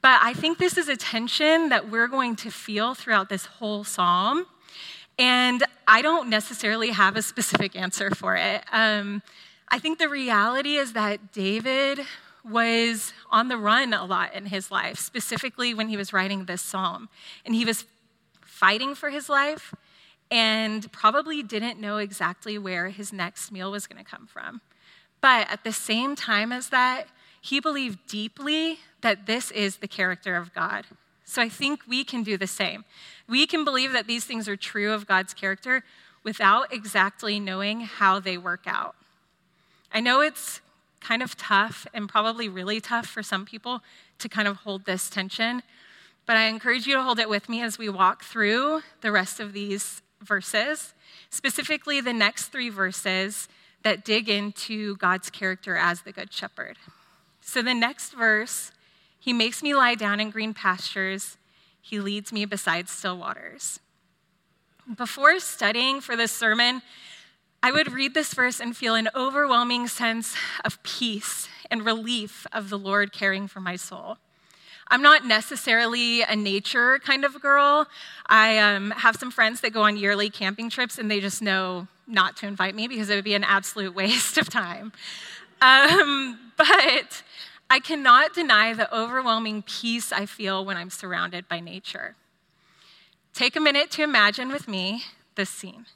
But 0.00 0.20
I 0.22 0.32
think 0.32 0.58
this 0.58 0.78
is 0.78 0.88
a 0.88 0.96
tension 0.96 1.70
that 1.70 1.90
we're 1.90 2.06
going 2.06 2.36
to 2.36 2.50
feel 2.50 2.94
throughout 2.94 3.28
this 3.28 3.46
whole 3.46 3.82
psalm. 3.84 4.46
And 5.18 5.64
I 5.88 6.02
don't 6.02 6.28
necessarily 6.28 6.90
have 6.90 7.16
a 7.16 7.22
specific 7.22 7.74
answer 7.74 8.10
for 8.12 8.36
it. 8.36 8.62
Um, 8.70 9.22
I 9.68 9.78
think 9.80 9.98
the 9.98 10.08
reality 10.08 10.76
is 10.76 10.92
that 10.92 11.32
David 11.32 12.00
was 12.44 13.12
on 13.30 13.48
the 13.48 13.56
run 13.56 13.92
a 13.92 14.04
lot 14.04 14.32
in 14.34 14.46
his 14.46 14.70
life, 14.70 14.98
specifically 14.98 15.74
when 15.74 15.88
he 15.88 15.96
was 15.96 16.12
writing 16.12 16.44
this 16.44 16.62
psalm. 16.62 17.08
And 17.44 17.54
he 17.54 17.64
was 17.64 17.84
fighting 18.40 18.94
for 18.94 19.10
his 19.10 19.28
life 19.28 19.74
and 20.30 20.90
probably 20.92 21.42
didn't 21.42 21.80
know 21.80 21.98
exactly 21.98 22.58
where 22.58 22.88
his 22.88 23.12
next 23.12 23.50
meal 23.50 23.70
was 23.70 23.86
going 23.86 24.02
to 24.02 24.08
come 24.08 24.26
from. 24.26 24.60
But 25.20 25.50
at 25.50 25.64
the 25.64 25.72
same 25.72 26.14
time 26.16 26.52
as 26.52 26.68
that, 26.68 27.08
he 27.40 27.60
believed 27.60 28.06
deeply 28.06 28.78
that 29.00 29.26
this 29.26 29.50
is 29.50 29.76
the 29.76 29.88
character 29.88 30.36
of 30.36 30.54
God. 30.54 30.86
So 31.24 31.42
I 31.42 31.48
think 31.48 31.82
we 31.86 32.04
can 32.04 32.22
do 32.22 32.36
the 32.36 32.46
same. 32.46 32.84
We 33.28 33.46
can 33.46 33.64
believe 33.64 33.92
that 33.92 34.06
these 34.06 34.24
things 34.24 34.48
are 34.48 34.56
true 34.56 34.92
of 34.92 35.06
God's 35.06 35.34
character 35.34 35.84
without 36.24 36.72
exactly 36.72 37.38
knowing 37.38 37.80
how 37.82 38.18
they 38.18 38.38
work 38.38 38.62
out. 38.66 38.94
I 39.92 40.00
know 40.00 40.20
it's 40.20 40.60
kind 41.00 41.22
of 41.22 41.36
tough 41.36 41.86
and 41.94 42.08
probably 42.08 42.48
really 42.48 42.80
tough 42.80 43.06
for 43.06 43.22
some 43.22 43.44
people 43.44 43.82
to 44.18 44.28
kind 44.28 44.48
of 44.48 44.56
hold 44.58 44.84
this 44.84 45.08
tension, 45.08 45.62
but 46.26 46.36
I 46.36 46.44
encourage 46.44 46.86
you 46.86 46.94
to 46.94 47.02
hold 47.02 47.18
it 47.18 47.28
with 47.28 47.48
me 47.48 47.62
as 47.62 47.78
we 47.78 47.88
walk 47.88 48.24
through 48.24 48.82
the 49.00 49.12
rest 49.12 49.38
of 49.38 49.52
these 49.52 50.02
verses, 50.22 50.92
specifically 51.30 52.00
the 52.00 52.12
next 52.12 52.46
three 52.46 52.68
verses 52.68 53.48
that 53.82 54.04
dig 54.04 54.28
into 54.28 54.96
God's 54.96 55.30
character 55.30 55.76
as 55.76 56.02
the 56.02 56.12
Good 56.12 56.32
Shepherd. 56.32 56.76
So, 57.40 57.62
the 57.62 57.74
next 57.74 58.12
verse, 58.12 58.72
He 59.18 59.32
makes 59.32 59.62
me 59.62 59.74
lie 59.74 59.94
down 59.94 60.20
in 60.20 60.30
green 60.30 60.54
pastures, 60.54 61.36
He 61.80 62.00
leads 62.00 62.32
me 62.32 62.44
beside 62.44 62.88
still 62.88 63.16
waters. 63.16 63.80
Before 64.96 65.38
studying 65.38 66.00
for 66.00 66.16
this 66.16 66.32
sermon, 66.32 66.82
I 67.62 67.72
would 67.72 67.92
read 67.92 68.14
this 68.14 68.32
verse 68.34 68.60
and 68.60 68.76
feel 68.76 68.94
an 68.94 69.08
overwhelming 69.14 69.88
sense 69.88 70.34
of 70.64 70.82
peace 70.82 71.48
and 71.70 71.84
relief 71.84 72.46
of 72.52 72.70
the 72.70 72.78
Lord 72.78 73.12
caring 73.12 73.48
for 73.48 73.60
my 73.60 73.76
soul. 73.76 74.16
I'm 74.90 75.02
not 75.02 75.26
necessarily 75.26 76.22
a 76.22 76.34
nature 76.34 76.98
kind 77.00 77.24
of 77.24 77.40
girl. 77.42 77.86
I 78.26 78.58
um, 78.58 78.92
have 78.92 79.16
some 79.16 79.30
friends 79.30 79.60
that 79.60 79.72
go 79.72 79.82
on 79.82 79.96
yearly 79.96 80.30
camping 80.30 80.70
trips, 80.70 80.98
and 80.98 81.10
they 81.10 81.20
just 81.20 81.42
know 81.42 81.88
not 82.08 82.36
to 82.38 82.46
invite 82.46 82.74
me 82.74 82.88
because 82.88 83.10
it 83.10 83.14
would 83.14 83.24
be 83.24 83.34
an 83.34 83.44
absolute 83.44 83.94
waste 83.94 84.38
of 84.38 84.48
time. 84.48 84.92
Um, 85.60 86.52
but 86.56 87.22
I 87.70 87.80
cannot 87.80 88.34
deny 88.34 88.72
the 88.72 88.94
overwhelming 88.96 89.62
peace 89.62 90.10
I 90.12 90.26
feel 90.26 90.64
when 90.64 90.76
I'm 90.76 90.90
surrounded 90.90 91.48
by 91.48 91.60
nature. 91.60 92.16
Take 93.34 93.56
a 93.56 93.60
minute 93.60 93.90
to 93.92 94.02
imagine 94.02 94.50
with 94.50 94.66
me 94.66 95.02
this 95.34 95.50
scene. 95.50 95.86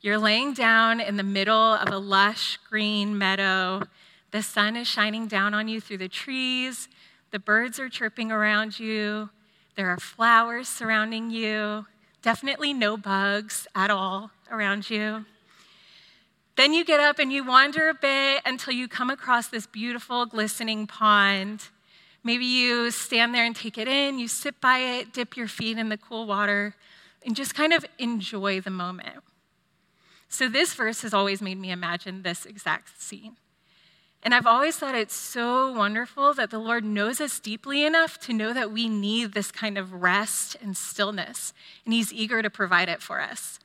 You're 0.00 0.18
laying 0.18 0.54
down 0.54 1.00
in 1.00 1.16
the 1.16 1.22
middle 1.22 1.74
of 1.74 1.92
a 1.92 1.98
lush 1.98 2.58
green 2.68 3.18
meadow. 3.18 3.82
The 4.30 4.42
sun 4.42 4.76
is 4.76 4.88
shining 4.88 5.26
down 5.26 5.52
on 5.52 5.68
you 5.68 5.80
through 5.80 5.98
the 5.98 6.08
trees. 6.08 6.88
The 7.32 7.38
birds 7.38 7.78
are 7.78 7.88
chirping 7.88 8.32
around 8.32 8.78
you. 8.78 9.28
There 9.76 9.88
are 9.90 9.98
flowers 9.98 10.68
surrounding 10.68 11.30
you. 11.30 11.86
Definitely 12.22 12.72
no 12.72 12.96
bugs 12.96 13.66
at 13.74 13.90
all 13.90 14.30
around 14.50 14.88
you. 14.88 15.26
Then 16.60 16.74
you 16.74 16.84
get 16.84 17.00
up 17.00 17.18
and 17.18 17.32
you 17.32 17.42
wander 17.42 17.88
a 17.88 17.94
bit 17.94 18.42
until 18.44 18.74
you 18.74 18.86
come 18.86 19.08
across 19.08 19.46
this 19.46 19.66
beautiful, 19.66 20.26
glistening 20.26 20.86
pond. 20.86 21.70
Maybe 22.22 22.44
you 22.44 22.90
stand 22.90 23.34
there 23.34 23.46
and 23.46 23.56
take 23.56 23.78
it 23.78 23.88
in, 23.88 24.18
you 24.18 24.28
sit 24.28 24.60
by 24.60 24.76
it, 24.76 25.10
dip 25.10 25.38
your 25.38 25.48
feet 25.48 25.78
in 25.78 25.88
the 25.88 25.96
cool 25.96 26.26
water, 26.26 26.74
and 27.24 27.34
just 27.34 27.54
kind 27.54 27.72
of 27.72 27.86
enjoy 27.98 28.60
the 28.60 28.68
moment. 28.68 29.24
So, 30.28 30.50
this 30.50 30.74
verse 30.74 31.00
has 31.00 31.14
always 31.14 31.40
made 31.40 31.56
me 31.56 31.70
imagine 31.70 32.24
this 32.24 32.44
exact 32.44 33.00
scene. 33.00 33.38
And 34.22 34.34
I've 34.34 34.46
always 34.46 34.76
thought 34.76 34.94
it's 34.94 35.16
so 35.16 35.72
wonderful 35.72 36.34
that 36.34 36.50
the 36.50 36.58
Lord 36.58 36.84
knows 36.84 37.22
us 37.22 37.40
deeply 37.40 37.86
enough 37.86 38.20
to 38.20 38.34
know 38.34 38.52
that 38.52 38.70
we 38.70 38.86
need 38.86 39.32
this 39.32 39.50
kind 39.50 39.78
of 39.78 39.94
rest 39.94 40.58
and 40.60 40.76
stillness, 40.76 41.54
and 41.86 41.94
He's 41.94 42.12
eager 42.12 42.42
to 42.42 42.50
provide 42.50 42.90
it 42.90 43.00
for 43.00 43.18
us. 43.18 43.60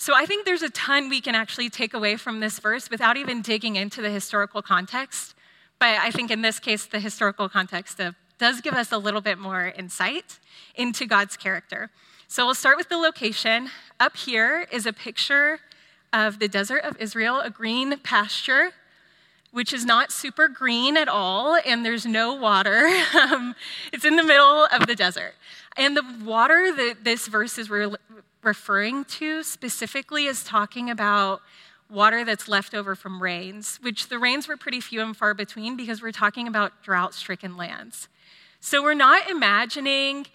So 0.00 0.14
I 0.14 0.26
think 0.26 0.46
there's 0.46 0.62
a 0.62 0.70
ton 0.70 1.08
we 1.08 1.20
can 1.20 1.34
actually 1.34 1.68
take 1.68 1.92
away 1.92 2.16
from 2.16 2.38
this 2.38 2.60
verse 2.60 2.88
without 2.88 3.16
even 3.16 3.42
digging 3.42 3.74
into 3.74 4.00
the 4.00 4.10
historical 4.10 4.62
context. 4.62 5.34
But 5.80 5.98
I 5.98 6.12
think 6.12 6.30
in 6.30 6.40
this 6.40 6.60
case, 6.60 6.86
the 6.86 7.00
historical 7.00 7.48
context 7.48 7.98
of, 7.98 8.14
does 8.38 8.60
give 8.60 8.74
us 8.74 8.92
a 8.92 8.98
little 8.98 9.20
bit 9.20 9.38
more 9.38 9.72
insight 9.76 10.38
into 10.76 11.04
God's 11.04 11.36
character. 11.36 11.90
So 12.28 12.46
we'll 12.46 12.54
start 12.54 12.76
with 12.76 12.88
the 12.88 12.96
location. 12.96 13.70
Up 13.98 14.16
here 14.16 14.68
is 14.70 14.86
a 14.86 14.92
picture 14.92 15.58
of 16.12 16.38
the 16.38 16.46
desert 16.46 16.84
of 16.84 16.96
Israel, 17.00 17.40
a 17.40 17.50
green 17.50 17.98
pasture 17.98 18.70
which 19.50 19.72
is 19.72 19.84
not 19.84 20.12
super 20.12 20.46
green 20.46 20.96
at 20.96 21.08
all, 21.08 21.58
and 21.64 21.84
there's 21.84 22.06
no 22.06 22.34
water. 22.34 22.88
Um, 23.18 23.54
it's 23.92 24.04
in 24.04 24.16
the 24.16 24.22
middle 24.22 24.66
of 24.66 24.86
the 24.86 24.94
desert. 24.94 25.34
And 25.76 25.96
the 25.96 26.04
water 26.24 26.72
that 26.74 27.04
this 27.04 27.26
verse 27.26 27.58
is 27.58 27.68
re- 27.68 27.94
referring 28.42 29.04
to 29.04 29.42
specifically 29.42 30.26
is 30.26 30.44
talking 30.44 30.90
about 30.90 31.40
water 31.90 32.24
that's 32.24 32.48
left 32.48 32.74
over 32.74 32.94
from 32.94 33.22
rains, 33.22 33.78
which 33.82 34.08
the 34.08 34.18
rains 34.18 34.46
were 34.46 34.56
pretty 34.56 34.80
few 34.80 35.00
and 35.00 35.16
far 35.16 35.34
between 35.34 35.76
because 35.76 36.02
we're 36.02 36.12
talking 36.12 36.46
about 36.46 36.82
drought 36.82 37.14
stricken 37.14 37.56
lands. 37.56 38.08
So 38.60 38.82
we're 38.82 38.94
not 38.94 39.30
imagining 39.30 40.26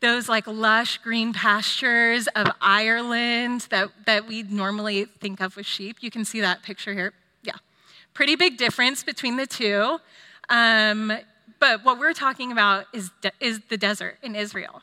those 0.00 0.28
like 0.28 0.46
lush 0.46 0.98
green 0.98 1.32
pastures 1.32 2.26
of 2.28 2.48
Ireland 2.60 3.66
that, 3.70 3.90
that 4.06 4.26
we 4.26 4.42
normally 4.42 5.04
think 5.04 5.40
of 5.40 5.56
with 5.56 5.66
sheep. 5.66 5.98
You 6.00 6.10
can 6.10 6.24
see 6.24 6.40
that 6.40 6.62
picture 6.62 6.92
here. 6.92 7.12
Yeah. 7.42 7.54
Pretty 8.12 8.36
big 8.36 8.58
difference 8.58 9.02
between 9.02 9.36
the 9.36 9.46
two. 9.46 9.98
Um, 10.48 11.12
but 11.60 11.84
what 11.84 11.98
we're 11.98 12.12
talking 12.12 12.50
about 12.50 12.86
is, 12.92 13.10
de- 13.20 13.32
is 13.40 13.60
the 13.68 13.76
desert 13.76 14.18
in 14.22 14.34
Israel. 14.34 14.82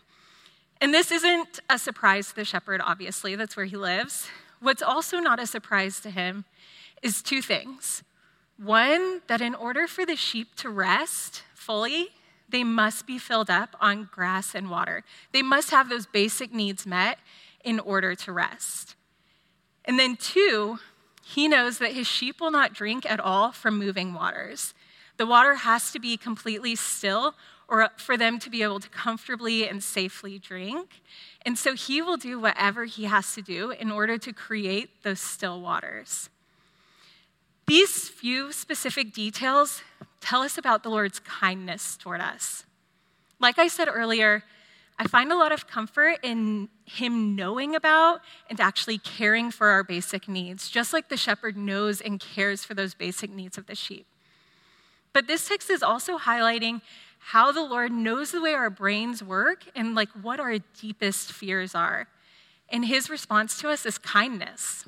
And 0.81 0.93
this 0.93 1.12
isn't 1.12 1.59
a 1.69 1.77
surprise 1.77 2.29
to 2.29 2.36
the 2.36 2.45
shepherd, 2.45 2.81
obviously, 2.83 3.36
that's 3.36 3.57
where 3.57 3.65
he 3.65 3.75
lives. 3.75 4.27
What's 4.62 4.81
also 4.81 5.19
not 5.19 5.39
a 5.39 5.48
surprise 5.48 6.00
to 6.01 6.09
him 6.09 6.45
is 7.01 7.21
two 7.21 7.41
things. 7.41 8.03
One, 8.57 9.21
that 9.27 9.41
in 9.41 9.55
order 9.55 9.88
for 9.88 10.05
the 10.05 10.15
sheep 10.15 10.55
to 10.57 10.69
rest 10.69 11.43
fully, 11.53 12.09
they 12.48 12.63
must 12.63 13.05
be 13.05 13.17
filled 13.17 13.50
up 13.50 13.75
on 13.79 14.09
grass 14.12 14.55
and 14.55 14.69
water. 14.69 15.03
They 15.33 15.41
must 15.41 15.71
have 15.71 15.89
those 15.89 16.05
basic 16.05 16.53
needs 16.53 16.86
met 16.86 17.19
in 17.63 17.79
order 17.79 18.15
to 18.15 18.31
rest. 18.31 18.95
And 19.86 20.00
then, 20.00 20.15
two, 20.15 20.79
he 21.24 21.48
knows 21.48 21.77
that 21.77 21.91
his 21.91 22.07
sheep 22.07 22.41
will 22.41 22.51
not 22.51 22.74
drink 22.74 23.09
at 23.09 23.19
all 23.19 23.51
from 23.51 23.77
moving 23.77 24.13
waters. 24.13 24.74
The 25.17 25.27
water 25.27 25.55
has 25.55 25.91
to 25.91 26.00
be 26.00 26.17
completely 26.17 26.75
still 26.75 27.36
or 27.69 27.89
for 27.97 28.17
them 28.17 28.39
to 28.39 28.49
be 28.49 28.63
able 28.63 28.79
to 28.79 28.89
comfortably 28.89 29.67
and 29.67 29.83
safely 29.83 30.39
drink. 30.39 31.01
And 31.45 31.57
so 31.57 31.75
he 31.75 32.01
will 32.01 32.17
do 32.17 32.39
whatever 32.39 32.85
he 32.85 33.05
has 33.05 33.33
to 33.35 33.41
do 33.41 33.69
in 33.69 33.91
order 33.91 34.17
to 34.17 34.33
create 34.33 35.03
those 35.03 35.19
still 35.19 35.61
waters. 35.61 36.29
These 37.67 38.09
few 38.09 38.51
specific 38.51 39.13
details 39.13 39.83
tell 40.19 40.41
us 40.41 40.57
about 40.57 40.81
the 40.81 40.89
Lord's 40.89 41.19
kindness 41.19 41.95
toward 41.95 42.19
us. 42.19 42.65
Like 43.39 43.59
I 43.59 43.67
said 43.67 43.88
earlier, 43.88 44.43
I 44.97 45.07
find 45.07 45.31
a 45.31 45.38
lot 45.38 45.51
of 45.51 45.67
comfort 45.67 46.17
in 46.23 46.67
Him 46.85 47.35
knowing 47.35 47.75
about 47.75 48.21
and 48.49 48.59
actually 48.59 48.97
caring 48.97 49.51
for 49.51 49.67
our 49.67 49.83
basic 49.83 50.27
needs, 50.27 50.69
just 50.69 50.91
like 50.91 51.07
the 51.07 51.15
shepherd 51.15 51.55
knows 51.55 52.01
and 52.01 52.19
cares 52.19 52.65
for 52.65 52.73
those 52.73 52.95
basic 52.95 53.29
needs 53.29 53.57
of 53.57 53.67
the 53.67 53.75
sheep. 53.75 54.07
But 55.13 55.27
this 55.27 55.47
text 55.47 55.69
is 55.69 55.81
also 55.83 56.17
highlighting 56.17 56.81
how 57.19 57.51
the 57.51 57.63
Lord 57.63 57.91
knows 57.91 58.31
the 58.31 58.41
way 58.41 58.53
our 58.53 58.69
brains 58.69 59.21
work 59.21 59.65
and 59.75 59.93
like 59.93 60.09
what 60.21 60.39
our 60.39 60.57
deepest 60.79 61.31
fears 61.31 61.75
are. 61.75 62.07
And 62.69 62.85
his 62.85 63.09
response 63.09 63.59
to 63.61 63.69
us 63.69 63.85
is 63.85 63.97
kindness. 63.97 64.85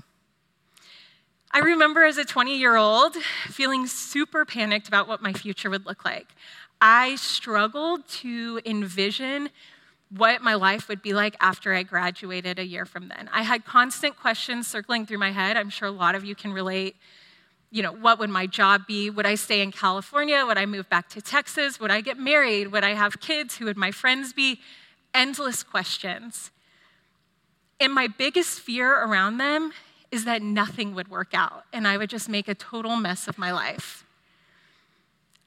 I 1.52 1.60
remember 1.60 2.06
as 2.06 2.18
a 2.18 2.24
20 2.24 2.58
year 2.58 2.78
old 2.78 3.16
feeling 3.48 3.86
super 3.86 4.46
panicked 4.46 4.88
about 4.88 5.08
what 5.08 5.22
my 5.22 5.34
future 5.34 5.70
would 5.70 5.86
look 5.86 6.06
like. 6.06 6.28
I 6.80 7.16
struggled 7.16 8.08
to 8.08 8.62
envision 8.66 9.50
what 10.10 10.42
my 10.42 10.56
life 10.56 10.90
would 10.90 11.02
be 11.02 11.14
like 11.14 11.36
after 11.40 11.74
I 11.74 11.84
graduated 11.84 12.60
a 12.60 12.66
year 12.66 12.86
from 12.86 13.08
then. 13.08 13.30
I 13.32 13.44
had 13.44 13.66
constant 13.66 14.18
questions 14.18 14.68
circling 14.68 15.06
through 15.06 15.20
my 15.20 15.32
head. 15.32 15.58
I'm 15.58 15.70
sure 15.70 15.88
a 15.88 15.92
lot 15.92 16.16
of 16.16 16.26
you 16.26 16.36
can 16.36 16.52
relate. 16.52 16.96
You 17.72 17.82
know, 17.82 17.94
what 17.94 18.20
would 18.20 18.30
my 18.30 18.48
job 18.48 18.86
be? 18.86 19.10
Would 19.10 19.26
I 19.26 19.36
stay 19.36 19.62
in 19.62 19.72
California? 19.72 20.46
Would 20.46 20.58
I 20.58 20.66
move 20.66 20.90
back 20.90 21.08
to 21.10 21.22
Texas? 21.22 21.80
Would 21.80 21.90
I 21.90 22.02
get 22.02 22.20
married? 22.20 22.68
Would 22.68 22.84
I 22.84 22.94
have 22.94 23.22
kids? 23.22 23.58
Who 23.58 23.66
would 23.66 23.78
my 23.78 23.92
friends 23.92 24.34
be? 24.34 24.60
Endless 25.14 25.64
questions. 25.64 26.52
And 27.80 27.94
my 27.94 28.08
biggest 28.08 28.60
fear 28.60 28.92
around 28.92 29.38
them 29.38 29.72
is 30.12 30.26
that 30.26 30.42
nothing 30.42 30.94
would 30.94 31.08
work 31.08 31.34
out 31.34 31.64
and 31.72 31.88
I 31.88 31.98
would 31.98 32.10
just 32.10 32.28
make 32.28 32.48
a 32.50 32.54
total 32.54 32.98
mess 32.98 33.28
of 33.28 33.38
my 33.38 33.52
life. 33.52 34.06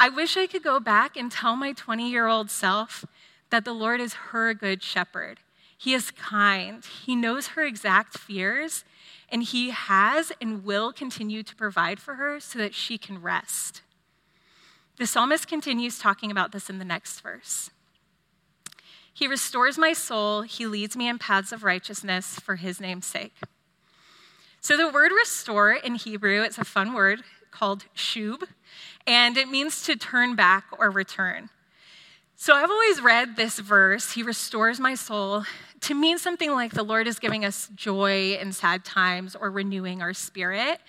I 0.00 0.09
wish 0.09 0.37
I 0.37 0.47
could 0.47 0.62
go 0.62 0.81
back 0.81 1.16
and 1.16 1.31
tell 1.31 1.54
my 1.57 1.73
20 1.73 2.11
year 2.11 2.26
old 2.26 2.50
self 2.50 3.04
that 3.50 3.64
the 3.64 3.73
Lord 3.73 4.00
is 4.00 4.14
her 4.14 4.54
good 4.54 4.83
shepherd. 4.83 5.40
He 5.76 5.95
is 5.95 6.11
kind, 6.11 6.85
He 6.85 7.16
knows 7.16 7.49
her 7.49 7.62
exact 7.62 8.19
fears, 8.19 8.85
and 9.28 9.43
He 9.43 9.71
has 9.71 10.33
and 10.40 10.64
will 10.64 10.93
continue 10.93 11.43
to 11.43 11.57
provide 11.57 12.00
for 12.00 12.14
her 12.14 12.40
so 12.40 12.59
that 12.59 12.75
she 12.75 12.99
can 12.99 13.21
rest. 13.21 13.83
The 14.97 15.07
psalmist 15.07 15.49
continues 15.49 15.99
talking 15.99 16.31
about 16.31 16.52
this 16.52 16.71
in 16.71 16.78
the 16.78 16.85
next 16.85 17.21
verse. 17.21 17.71
He 19.12 19.26
restores 19.26 19.78
my 19.78 19.93
soul, 19.93 20.43
He 20.43 20.66
leads 20.66 20.97
me 20.97 21.09
in 21.09 21.19
paths 21.19 21.52
of 21.52 21.64
righteousness 21.64 22.38
for 22.40 22.57
His 22.57 22.81
name's 22.81 23.07
sake. 23.07 23.35
So, 24.61 24.76
the 24.76 24.88
word 24.88 25.12
restore 25.12 25.73
in 25.73 25.97
Hebrew, 25.97 26.43
it's 26.43 26.59
a 26.59 26.64
fun 26.64 26.95
word 26.95 27.23
called 27.50 27.85
shub, 27.95 28.45
and 29.07 29.37
it 29.37 29.49
means 29.49 29.85
to 29.85 29.95
turn 29.95 30.35
back 30.35 30.64
or 30.78 30.90
return. 30.90 31.50
So 32.37 32.55
I've 32.55 32.71
always 32.71 33.00
read 33.00 33.37
this 33.37 33.61
verse, 33.61 34.12
He 34.12 34.23
restores 34.23 34.81
my 34.81 34.97
soul, 34.97 35.45
to 35.83 35.95
mean 35.95 36.19
something 36.19 36.50
like 36.50 36.73
the 36.73 36.83
Lord 36.83 37.07
is 37.07 37.19
giving 37.19 37.45
us 37.45 37.71
joy 37.76 38.37
in 38.41 38.53
sad 38.53 38.85
times 38.85 39.37
or 39.37 39.50
renewing 39.50 40.03
our 40.03 40.12
spirit, 40.12 40.81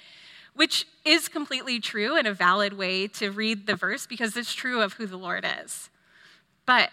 which 0.56 0.88
is 1.06 1.28
completely 1.28 1.80
true 1.80 2.18
and 2.18 2.28
a 2.28 2.34
valid 2.34 2.74
way 2.74 3.08
to 3.10 3.30
read 3.30 3.68
the 3.68 3.76
verse 3.76 4.08
because 4.08 4.36
it's 4.36 4.54
true 4.54 4.82
of 4.82 4.94
who 4.94 5.06
the 5.06 5.18
Lord 5.18 5.46
is. 5.64 5.90
But 6.66 6.90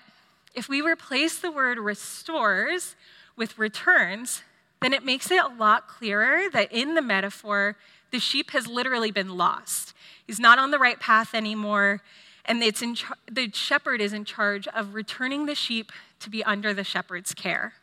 if 0.55 0.69
we 0.69 0.83
replace 0.83 1.39
the 1.39 1.51
word 1.51 1.79
restores 1.79 2.95
with 3.37 3.59
returns, 3.59 4.43
then 4.83 4.93
it 4.93 5.05
makes 5.05 5.31
it 5.31 5.43
a 5.43 5.49
lot 5.49 5.89
clearer 5.89 6.51
that 6.51 6.71
in 6.71 6.95
the 6.95 7.03
metaphor, 7.03 7.77
the 8.11 8.19
sheep 8.19 8.51
has 8.51 8.67
literally 8.67 9.11
been 9.11 9.39
lost. 9.39 9.95
He's 10.27 10.41
not 10.41 10.59
on 10.59 10.71
the 10.71 10.79
right 10.79 11.01
path 11.01 11.35
anymore 11.35 12.03
and 12.45 12.63
it's 12.63 12.83
in 12.83 12.97
the 13.31 13.51
shepherd 13.53 14.01
is 14.01 14.13
in 14.13 14.25
charge 14.25 14.67
of 14.69 14.95
returning 14.95 15.47
the 15.47 15.55
sheep 15.55 15.93
to 16.21 16.31
be 16.31 16.43
under 16.45 16.75
the 16.75 16.85
shepherd's 16.85 17.35
care. 17.35 17.75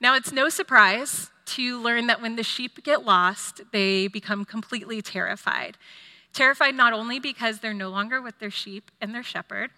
Now, 0.00 0.14
it's 0.14 0.32
no 0.32 0.48
surprise 0.48 1.30
to 1.46 1.80
learn 1.80 2.06
that 2.08 2.20
when 2.20 2.36
the 2.36 2.42
sheep 2.42 2.82
get 2.82 3.04
lost, 3.04 3.62
they 3.72 4.08
become 4.08 4.44
completely 4.44 5.02
terrified. 5.02 5.76
Terrified 6.32 6.74
not 6.74 6.92
only 6.92 7.20
because 7.20 7.60
they're 7.60 7.74
no 7.74 7.90
longer 7.90 8.20
with 8.20 8.38
their 8.38 8.50
sheep 8.50 8.90
and 9.00 9.14
their 9.14 9.22
shepherd, 9.22 9.70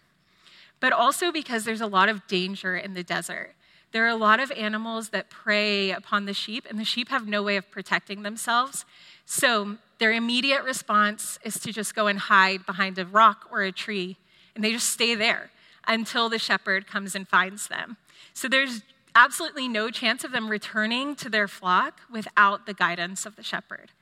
but 0.80 0.92
also 0.92 1.30
because 1.32 1.64
there's 1.64 1.80
a 1.80 1.87
lot 1.87 2.08
of 2.08 2.26
danger 2.26 2.76
in 2.76 2.94
the 2.94 3.02
desert. 3.02 3.54
There 3.92 4.04
are 4.04 4.08
a 4.08 4.16
lot 4.16 4.40
of 4.40 4.50
animals 4.52 5.11
that 5.11 5.30
prey 5.30 5.90
upon 5.90 6.25
the 6.25 6.35
sheep, 6.35 6.66
and 6.68 6.78
the 6.78 6.85
sheep 6.85 7.08
have 7.08 7.26
no 7.26 7.42
way 7.42 7.56
of 7.56 7.70
protecting 7.70 8.23
themselves. 8.23 8.85
So 9.25 9.78
their 9.99 10.12
immediate 10.12 10.62
response 10.65 11.38
is 11.45 11.59
to 11.61 11.73
just 11.73 11.95
go 11.95 12.07
and 12.07 12.19
hide 12.19 12.67
behind 12.67 12.99
a 12.99 13.07
rock 13.07 13.49
or 13.50 13.62
a 13.62 13.73
tree, 13.73 14.17
and 14.55 14.62
they 14.62 14.73
just 14.73 14.91
stay 14.91 15.15
there 15.15 15.50
until 15.87 16.29
the 16.29 16.38
shepherd 16.38 16.87
comes 16.87 17.15
and 17.15 17.26
finds 17.26 17.69
them. 17.69 17.97
So 18.35 18.49
there's 18.49 18.83
absolutely 19.15 19.69
no 19.69 19.91
chance 19.91 20.25
of 20.25 20.33
them 20.33 20.49
returning 20.49 21.17
to 21.17 21.31
their 21.31 21.49
flock 21.49 22.00
without 22.11 22.67
the 22.67 22.75
guidance 22.75 23.25
of 23.25 23.37
the 23.37 23.43
shepherd. 23.43 23.93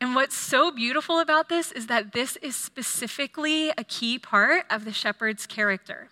And 0.00 0.14
what's 0.14 0.36
so 0.36 0.70
beautiful 0.70 1.20
about 1.20 1.48
this 1.48 1.72
is 1.72 1.86
that 1.86 2.12
this 2.12 2.36
is 2.36 2.56
specifically 2.56 3.70
a 3.70 3.84
key 3.84 4.18
part 4.18 4.64
of 4.70 4.84
the 4.84 4.92
shepherd's 4.92 5.46
character. 5.46 6.08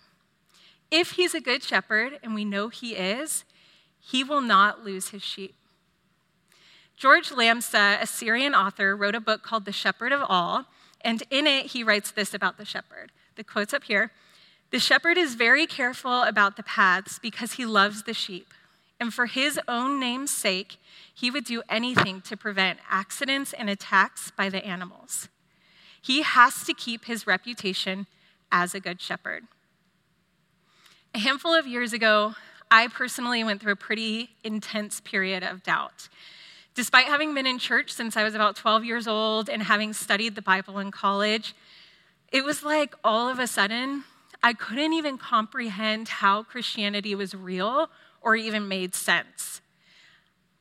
If 0.91 1.11
he's 1.11 1.35
a 1.35 1.41
good 1.41 1.63
shepherd, 1.63 2.19
and 2.23 2.33
we 2.33 2.45
know 2.45 2.69
he 2.69 2.95
is, 2.95 3.45
he 3.99 4.23
will 4.23 4.41
not 4.41 4.83
lose 4.83 5.09
his 5.09 5.23
sheep. 5.23 5.55
George 6.99 7.29
Lamsa, 7.29 7.97
a 8.01 8.05
Syrian 8.05 8.53
author, 8.53 8.93
wrote 8.93 9.15
a 9.15 9.21
book 9.21 9.41
called 9.41 9.63
The 9.63 9.71
Shepherd 9.71 10.11
of 10.11 10.21
All, 10.27 10.65
and 10.99 11.23
in 11.31 11.47
it 11.47 11.67
he 11.67 11.81
writes 11.81 12.11
this 12.11 12.33
about 12.33 12.57
the 12.57 12.65
shepherd. 12.65 13.13
The 13.37 13.43
quote's 13.45 13.73
up 13.73 13.85
here 13.85 14.11
The 14.71 14.79
shepherd 14.79 15.17
is 15.17 15.35
very 15.35 15.65
careful 15.65 16.23
about 16.23 16.57
the 16.57 16.63
paths 16.63 17.17
because 17.17 17.53
he 17.53 17.65
loves 17.65 18.03
the 18.03 18.13
sheep, 18.13 18.53
and 18.99 19.13
for 19.13 19.27
his 19.27 19.57
own 19.65 19.97
name's 19.97 20.31
sake, 20.31 20.75
he 21.13 21.31
would 21.31 21.45
do 21.45 21.63
anything 21.69 22.19
to 22.19 22.35
prevent 22.35 22.79
accidents 22.91 23.53
and 23.53 23.69
attacks 23.69 24.29
by 24.35 24.49
the 24.49 24.65
animals. 24.65 25.29
He 26.01 26.21
has 26.23 26.65
to 26.65 26.73
keep 26.73 27.05
his 27.05 27.25
reputation 27.25 28.07
as 28.51 28.75
a 28.75 28.81
good 28.81 28.99
shepherd. 28.99 29.45
A 31.15 31.19
handful 31.19 31.53
of 31.53 31.65
years 31.65 31.93
ago, 31.93 32.35
I 32.69 32.89
personally 32.89 33.41
went 33.41 33.61
through 33.61 33.71
a 33.71 33.77
pretty 33.77 34.31
intense 34.43 34.99
period 34.99 35.43
of 35.43 35.63
doubt. 35.63 36.09
Despite 36.79 37.07
having 37.07 37.33
been 37.33 37.45
in 37.45 37.59
church 37.59 37.91
since 37.91 38.15
I 38.15 38.23
was 38.23 38.35
about 38.35 38.55
12 38.55 38.85
years 38.85 39.05
old 39.05 39.49
and 39.49 39.61
having 39.61 39.91
studied 39.91 40.35
the 40.35 40.41
Bible 40.41 40.79
in 40.79 40.91
college, 40.91 41.53
it 42.31 42.45
was 42.45 42.63
like 42.63 42.95
all 43.03 43.27
of 43.27 43.37
a 43.37 43.47
sudden, 43.47 44.05
I 44.41 44.53
couldn't 44.53 44.93
even 44.93 45.17
comprehend 45.17 46.07
how 46.07 46.43
Christianity 46.43 47.15
was 47.15 47.35
real 47.35 47.89
or 48.21 48.37
even 48.37 48.69
made 48.69 48.95
sense. 48.95 49.59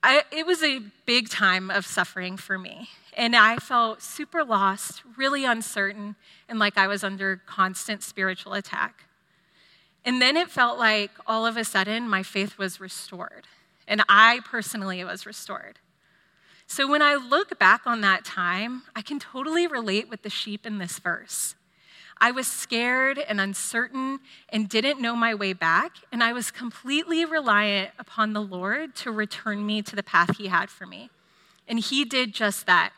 I, 0.02 0.24
it 0.32 0.44
was 0.44 0.60
a 0.60 0.80
big 1.06 1.28
time 1.28 1.70
of 1.70 1.86
suffering 1.86 2.36
for 2.36 2.58
me. 2.58 2.88
And 3.16 3.36
I 3.36 3.58
felt 3.58 4.02
super 4.02 4.42
lost, 4.42 5.02
really 5.16 5.44
uncertain, 5.44 6.16
and 6.48 6.58
like 6.58 6.76
I 6.76 6.88
was 6.88 7.04
under 7.04 7.42
constant 7.46 8.02
spiritual 8.02 8.54
attack. 8.54 9.04
And 10.04 10.20
then 10.20 10.36
it 10.36 10.50
felt 10.50 10.80
like 10.80 11.12
all 11.28 11.46
of 11.46 11.56
a 11.56 11.62
sudden 11.62 12.08
my 12.08 12.24
faith 12.24 12.58
was 12.58 12.80
restored. 12.80 13.46
And 13.86 14.02
I 14.08 14.40
personally 14.44 15.04
was 15.04 15.24
restored. 15.24 15.78
So 16.70 16.86
when 16.86 17.00
I 17.00 17.14
look 17.14 17.58
back 17.58 17.86
on 17.86 18.02
that 18.02 18.26
time, 18.26 18.82
I 18.94 19.00
can 19.00 19.18
totally 19.18 19.66
relate 19.66 20.10
with 20.10 20.20
the 20.20 20.28
sheep 20.28 20.66
in 20.66 20.76
this 20.76 20.98
verse. 20.98 21.54
I 22.20 22.30
was 22.30 22.46
scared 22.46 23.18
and 23.18 23.40
uncertain 23.40 24.20
and 24.50 24.68
didn't 24.68 25.00
know 25.00 25.16
my 25.16 25.34
way 25.34 25.54
back, 25.54 25.92
and 26.12 26.22
I 26.22 26.34
was 26.34 26.50
completely 26.50 27.24
reliant 27.24 27.92
upon 27.98 28.34
the 28.34 28.42
Lord 28.42 28.94
to 28.96 29.10
return 29.10 29.64
me 29.64 29.80
to 29.80 29.96
the 29.96 30.02
path 30.02 30.36
He 30.36 30.48
had 30.48 30.68
for 30.68 30.86
me. 30.86 31.08
And 31.66 31.80
He 31.80 32.04
did 32.04 32.34
just 32.34 32.66
that. 32.66 32.92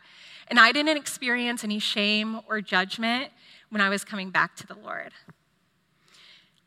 And 0.49 0.59
I 0.59 0.73
didn't 0.73 0.97
experience 0.97 1.63
any 1.63 1.79
shame 1.79 2.41
or 2.49 2.61
judgment 2.61 3.31
when 3.69 3.81
I 3.81 3.89
was 3.89 4.03
coming 4.03 4.31
back 4.31 4.57
to 4.57 4.67
the 4.67 4.75
Lord. 4.75 5.13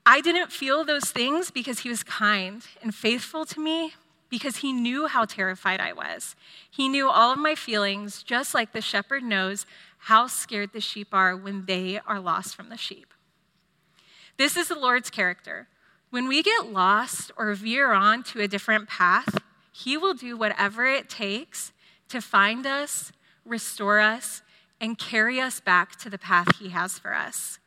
I 0.06 0.22
didn't 0.22 0.54
feel 0.54 0.86
those 0.86 1.12
things 1.12 1.52
because 1.52 1.80
He 1.80 1.90
was 1.90 2.02
kind 2.02 2.66
and 2.82 2.96
faithful 2.96 3.46
to 3.48 3.60
me, 3.60 3.94
because 4.34 4.58
he 4.58 4.74
knew 4.74 5.06
how 5.06 5.26
terrified 5.26 5.80
I 5.80 5.94
was. 5.94 6.36
He 6.72 6.90
knew 6.90 7.08
all 7.08 7.32
of 7.32 7.38
my 7.38 7.54
feelings, 7.54 8.24
just 8.24 8.56
like 8.56 8.74
the 8.74 8.82
shepherd 8.82 9.22
knows 9.22 9.68
how 10.10 10.26
scared 10.26 10.72
the 10.74 10.82
sheep 10.82 11.10
are 11.12 11.38
when 11.38 11.68
they 11.68 12.00
are 12.08 12.20
lost 12.20 12.56
from 12.56 12.70
the 12.70 12.76
sheep. 12.76 13.14
This 14.38 14.58
is 14.58 14.70
the 14.70 14.80
Lord's 14.80 15.12
character. 15.12 15.68
When 16.10 16.28
we 16.28 16.42
get 16.42 16.72
lost 16.72 17.30
or 17.38 17.54
veer 17.54 17.92
on 17.92 18.24
to 18.24 18.42
a 18.42 18.48
different 18.48 18.90
path, 18.90 19.38
he 19.72 19.98
will 19.98 20.16
do 20.16 20.36
whatever 20.36 20.88
it 20.88 21.12
takes 21.12 21.72
to 22.10 22.20
find 22.20 22.66
us, 22.66 23.12
restore 23.46 24.00
us, 24.00 24.42
and 24.82 24.98
carry 24.98 25.40
us 25.40 25.60
back 25.60 25.96
to 25.98 26.10
the 26.10 26.18
path 26.18 26.58
he 26.58 26.70
has 26.70 26.98
for 26.98 27.14
us. 27.14 27.60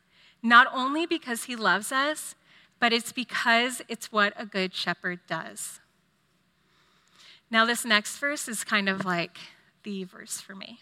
Not 0.43 0.67
only 0.73 1.05
because 1.05 1.45
he 1.45 1.55
loves 1.55 1.93
us, 1.93 2.35
but 2.77 2.91
it's 2.91 3.13
because 3.13 3.81
it's 3.87 4.11
what 4.11 4.33
a 4.35 4.45
good 4.45 4.75
shepherd 4.75 5.21
does. 5.29 5.79
Now, 7.49 7.65
this 7.65 7.85
next 7.85 8.17
verse 8.17 8.47
is 8.47 8.63
kind 8.63 8.89
of 8.89 9.05
like 9.05 9.37
the 9.83 10.03
verse 10.03 10.41
for 10.41 10.53
me. 10.53 10.79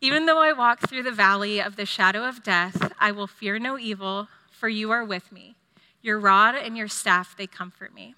Even 0.00 0.26
though 0.26 0.38
I 0.38 0.52
walk 0.52 0.88
through 0.88 1.02
the 1.02 1.12
valley 1.12 1.60
of 1.60 1.76
the 1.76 1.86
shadow 1.86 2.28
of 2.28 2.42
death, 2.42 2.92
I 2.98 3.12
will 3.12 3.26
fear 3.26 3.58
no 3.58 3.78
evil, 3.78 4.28
for 4.50 4.68
you 4.68 4.90
are 4.90 5.04
with 5.04 5.32
me. 5.32 5.54
Your 6.02 6.18
rod 6.18 6.54
and 6.54 6.76
your 6.76 6.88
staff, 6.88 7.34
they 7.36 7.46
comfort 7.46 7.94
me. 7.94 8.14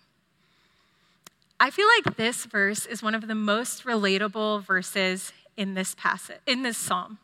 I 1.58 1.70
feel 1.70 1.86
like 1.96 2.16
this 2.16 2.44
verse 2.44 2.86
is 2.86 3.02
one 3.02 3.14
of 3.14 3.28
the 3.28 3.34
most 3.34 3.84
relatable 3.84 4.62
verses 4.64 5.32
in 5.56 5.74
this 5.74 5.94
passage, 5.94 6.40
in 6.46 6.62
this 6.62 6.76
psalm. 6.76 7.18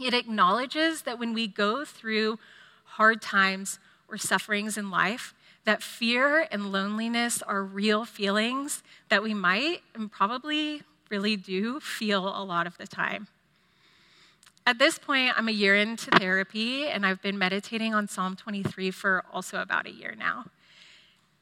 It 0.00 0.14
acknowledges 0.14 1.02
that 1.02 1.18
when 1.18 1.32
we 1.32 1.48
go 1.48 1.84
through 1.84 2.38
hard 2.84 3.22
times 3.22 3.78
or 4.08 4.18
sufferings 4.18 4.76
in 4.76 4.90
life, 4.90 5.32
that 5.66 5.82
fear 5.82 6.46
and 6.50 6.72
loneliness 6.72 7.42
are 7.42 7.62
real 7.62 8.04
feelings 8.04 8.82
that 9.08 9.22
we 9.22 9.34
might 9.34 9.82
and 9.94 10.10
probably 10.10 10.82
really 11.10 11.36
do 11.36 11.80
feel 11.80 12.26
a 12.28 12.42
lot 12.42 12.66
of 12.66 12.78
the 12.78 12.86
time. 12.86 13.26
At 14.64 14.78
this 14.78 14.98
point, 14.98 15.32
I'm 15.36 15.48
a 15.48 15.52
year 15.52 15.76
into 15.76 16.10
therapy, 16.12 16.86
and 16.86 17.04
I've 17.04 17.20
been 17.20 17.38
meditating 17.38 17.94
on 17.94 18.08
Psalm 18.08 18.34
23 18.36 18.90
for 18.90 19.24
also 19.32 19.60
about 19.60 19.86
a 19.86 19.92
year 19.92 20.14
now. 20.16 20.46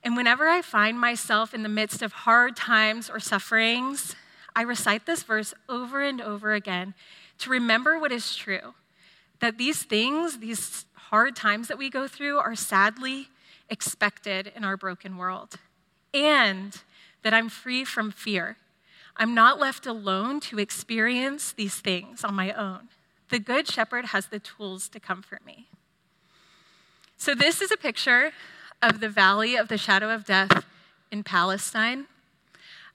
And 0.03 0.17
whenever 0.17 0.49
I 0.49 0.61
find 0.61 0.99
myself 0.99 1.55
in 1.55 1.63
the 1.63 1.69
midst 1.69 2.03
of 2.03 2.13
hard 2.13 2.57
times 2.57 3.09
or 3.09 3.21
sufferings, 3.21 4.17
I 4.57 4.63
recite 4.63 5.07
this 5.07 5.23
verse 5.23 5.55
over 5.69 6.03
and 6.03 6.21
over 6.21 6.53
again 6.53 6.95
to 7.39 7.51
remember 7.51 7.99
what 7.99 8.13
is 8.13 8.35
true 8.35 8.75
that 9.41 9.59
these 9.59 9.83
things, 9.83 10.39
these 10.39 10.87
hard 10.95 11.37
times 11.37 11.69
that 11.69 11.77
we 11.77 11.91
go 11.91 12.07
through, 12.09 12.39
are 12.39 12.55
sadly 12.55 13.29
expected 13.69 14.53
in 14.55 14.65
our 14.65 14.77
broken 14.77 15.17
world, 15.17 15.57
and 16.13 16.81
that 17.23 17.35
I'm 17.35 17.49
free 17.49 17.85
from 17.85 18.11
fear. 18.11 18.57
I'm 19.17 19.35
not 19.35 19.61
left 19.61 19.87
alone 19.87 20.41
to 20.41 20.59
experience 20.59 21.53
these 21.53 21.77
things 21.77 22.25
on 22.25 22.35
my 22.35 22.53
own. 22.53 22.89
The 23.31 23.39
Good 23.39 23.69
Shepherd 23.69 24.07
has 24.07 24.27
the 24.27 24.39
tools 24.39 24.89
to 24.91 25.01
comfort 25.01 25.45
me. 25.45 25.69
So, 27.17 27.35
this 27.35 27.63
is 27.63 27.71
a 27.71 27.77
picture 27.77 28.33
of 28.83 29.01
the 29.01 29.09
valley 29.09 29.57
of 29.57 29.69
the 29.69 29.79
shadow 29.79 30.11
of 30.11 30.25
death 30.25 30.65
in 31.11 31.23
Palestine. 31.23 32.07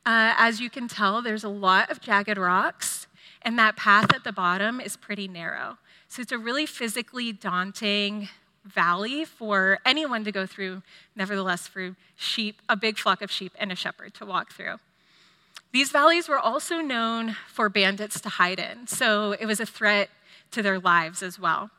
Uh, 0.06 0.34
as 0.38 0.60
you 0.60 0.70
can 0.70 0.88
tell, 0.88 1.22
there's 1.22 1.44
a 1.44 1.50
lot 1.50 1.90
of 1.90 2.00
jagged 2.00 2.38
rocks, 2.38 3.08
and 3.42 3.58
that 3.58 3.76
path 3.76 4.14
at 4.14 4.24
the 4.24 4.32
bottom 4.32 4.80
is 4.80 4.98
pretty 4.98 5.28
narrow. 5.28 5.78
So, 6.10 6.22
it's 6.22 6.32
a 6.32 6.38
really 6.38 6.66
physically 6.66 7.32
daunting 7.32 8.30
valley 8.72 9.26
for 9.26 9.80
anyone 9.86 10.24
to 10.24 10.32
go 10.32 10.46
through, 10.46 10.82
nevertheless, 11.16 11.68
for 11.68 11.96
sheep, 12.16 12.62
a 12.68 12.76
big 12.76 12.98
flock 12.98 13.22
of 13.22 13.32
sheep, 13.32 13.54
and 13.60 13.72
a 13.72 13.76
shepherd 13.76 14.14
to 14.16 14.26
walk 14.26 14.54
through. 14.54 14.76
These 15.72 15.92
valleys 15.92 16.28
were 16.28 16.40
also 16.40 16.78
known 16.78 17.36
for 17.48 17.70
bandits 17.70 18.20
to 18.22 18.30
hide 18.30 18.60
in, 18.60 18.88
so 18.88 19.34
it 19.34 19.46
was 19.46 19.60
a 19.60 19.66
threat 19.66 20.10
to 20.52 20.62
their 20.62 20.80
lives 20.80 21.22
as 21.22 21.40
well. 21.40 21.70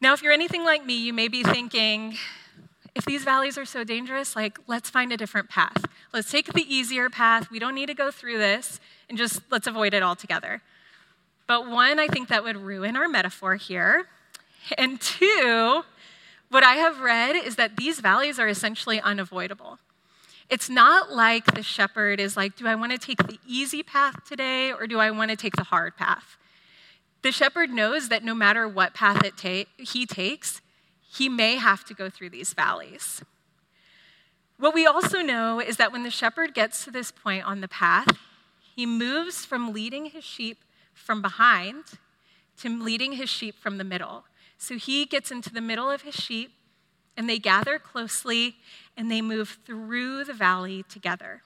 Now, 0.00 0.12
if 0.14 0.22
you're 0.22 0.32
anything 0.32 0.64
like 0.64 0.86
me, 0.86 0.96
you 0.96 1.12
may 1.12 1.28
be 1.28 1.42
thinking, 1.42 2.16
if 2.94 3.04
these 3.04 3.24
valleys 3.24 3.58
are 3.58 3.64
so 3.64 3.84
dangerous, 3.84 4.36
like, 4.36 4.58
let's 4.66 4.88
find 4.88 5.12
a 5.12 5.16
different 5.16 5.48
path. 5.48 5.84
Let's 6.12 6.30
take 6.30 6.52
the 6.52 6.62
easier 6.62 7.10
path. 7.10 7.50
We 7.50 7.58
don't 7.58 7.74
need 7.74 7.86
to 7.86 7.94
go 7.94 8.10
through 8.10 8.38
this, 8.38 8.80
and 9.08 9.18
just 9.18 9.42
let's 9.50 9.66
avoid 9.66 9.92
it 9.92 10.02
altogether. 10.02 10.62
But 11.46 11.68
one, 11.68 11.98
I 11.98 12.06
think 12.06 12.28
that 12.28 12.44
would 12.44 12.56
ruin 12.56 12.96
our 12.96 13.08
metaphor 13.08 13.56
here 13.56 14.06
and 14.78 15.00
two, 15.00 15.82
what 16.48 16.64
I 16.64 16.74
have 16.74 17.00
read 17.00 17.36
is 17.36 17.56
that 17.56 17.76
these 17.76 18.00
valleys 18.00 18.38
are 18.38 18.48
essentially 18.48 19.00
unavoidable. 19.00 19.78
It's 20.48 20.68
not 20.68 21.12
like 21.12 21.54
the 21.54 21.62
shepherd 21.62 22.18
is 22.18 22.36
like, 22.36 22.56
do 22.56 22.66
I 22.66 22.74
want 22.74 22.90
to 22.90 22.98
take 22.98 23.18
the 23.18 23.38
easy 23.46 23.84
path 23.84 24.24
today 24.24 24.72
or 24.72 24.88
do 24.88 24.98
I 24.98 25.12
want 25.12 25.30
to 25.30 25.36
take 25.36 25.54
the 25.54 25.62
hard 25.62 25.96
path? 25.96 26.36
The 27.22 27.30
shepherd 27.30 27.70
knows 27.70 28.08
that 28.08 28.24
no 28.24 28.34
matter 28.34 28.66
what 28.66 28.94
path 28.94 29.22
ta- 29.36 29.70
he 29.78 30.06
takes, 30.06 30.60
he 31.08 31.28
may 31.28 31.56
have 31.56 31.84
to 31.84 31.94
go 31.94 32.10
through 32.10 32.30
these 32.30 32.52
valleys. 32.52 33.22
What 34.58 34.74
we 34.74 34.86
also 34.86 35.20
know 35.20 35.60
is 35.60 35.76
that 35.76 35.92
when 35.92 36.02
the 36.02 36.10
shepherd 36.10 36.52
gets 36.52 36.84
to 36.84 36.90
this 36.90 37.12
point 37.12 37.44
on 37.44 37.60
the 37.60 37.68
path, 37.68 38.08
he 38.74 38.86
moves 38.86 39.44
from 39.44 39.72
leading 39.72 40.06
his 40.06 40.24
sheep 40.24 40.58
from 40.92 41.22
behind 41.22 41.84
to 42.58 42.82
leading 42.82 43.12
his 43.12 43.30
sheep 43.30 43.56
from 43.58 43.78
the 43.78 43.84
middle. 43.84 44.24
So 44.60 44.76
he 44.76 45.06
gets 45.06 45.30
into 45.30 45.50
the 45.50 45.62
middle 45.62 45.90
of 45.90 46.02
his 46.02 46.14
sheep, 46.14 46.52
and 47.16 47.28
they 47.28 47.38
gather 47.38 47.78
closely 47.78 48.56
and 48.96 49.10
they 49.10 49.22
move 49.22 49.58
through 49.64 50.24
the 50.24 50.34
valley 50.34 50.84
together. 50.88 51.42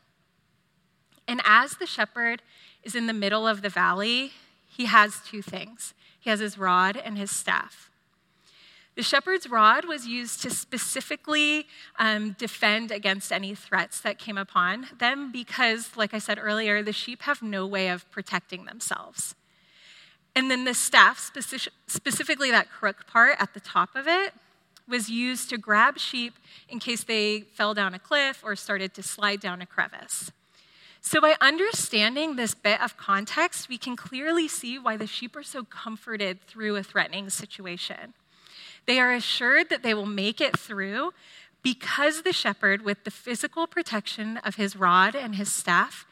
And 1.27 1.40
as 1.44 1.77
the 1.77 1.87
shepherd 1.87 2.42
is 2.83 2.94
in 2.94 3.07
the 3.07 3.12
middle 3.12 3.46
of 3.46 3.62
the 3.62 3.68
valley, 3.68 4.33
he 4.68 4.87
has 4.87 5.20
two 5.27 5.42
things 5.42 5.94
he 6.18 6.31
has 6.31 6.40
his 6.40 6.59
rod 6.59 6.96
and 6.96 7.16
his 7.16 7.31
staff. 7.31 7.90
The 8.96 9.03
shepherd's 9.03 9.48
rod 9.48 9.85
was 9.85 10.07
used 10.07 10.42
to 10.42 10.50
specifically 10.50 11.66
um, 11.98 12.35
defend 12.38 12.90
against 12.90 13.31
any 13.31 13.55
threats 13.55 14.00
that 14.00 14.18
came 14.18 14.38
upon 14.38 14.87
them 14.98 15.31
because, 15.31 15.96
like 15.96 16.14
I 16.14 16.18
said 16.18 16.38
earlier, 16.40 16.83
the 16.83 16.92
sheep 16.92 17.22
have 17.22 17.42
no 17.42 17.66
way 17.66 17.88
of 17.88 18.11
protecting 18.11 18.64
themselves. 18.64 19.35
And 20.36 20.50
then 20.50 20.64
the 20.64 20.74
staff, 20.74 21.18
specific, 21.18 21.72
specifically 21.86 22.50
that 22.50 22.70
crook 22.70 23.06
part 23.06 23.36
at 23.38 23.54
the 23.54 23.60
top 23.60 23.94
of 23.94 24.08
it, 24.08 24.34
was 24.88 25.08
used 25.08 25.48
to 25.50 25.58
grab 25.58 25.98
sheep 25.98 26.34
in 26.68 26.78
case 26.78 27.04
they 27.04 27.40
fell 27.40 27.74
down 27.74 27.94
a 27.94 27.98
cliff 27.98 28.42
or 28.44 28.56
started 28.56 28.92
to 28.94 29.02
slide 29.02 29.40
down 29.40 29.62
a 29.62 29.66
crevice. 29.66 30.30
So, 31.00 31.20
by 31.20 31.36
understanding 31.40 32.36
this 32.36 32.54
bit 32.54 32.80
of 32.80 32.96
context, 32.96 33.68
we 33.68 33.76
can 33.76 33.94
clearly 33.94 34.48
see 34.48 34.78
why 34.78 34.96
the 34.96 35.06
sheep 35.06 35.36
are 35.36 35.42
so 35.42 35.64
comforted 35.64 36.40
through 36.46 36.76
a 36.76 36.82
threatening 36.82 37.28
situation. 37.28 38.14
They 38.86 38.98
are 38.98 39.12
assured 39.12 39.68
that 39.68 39.82
they 39.82 39.94
will 39.94 40.06
make 40.06 40.40
it 40.40 40.58
through 40.58 41.12
because 41.62 42.22
the 42.22 42.32
shepherd, 42.32 42.82
with 42.82 43.04
the 43.04 43.10
physical 43.10 43.66
protection 43.66 44.38
of 44.38 44.56
his 44.56 44.76
rod 44.76 45.14
and 45.14 45.34
his 45.34 45.52
staff, 45.52 46.06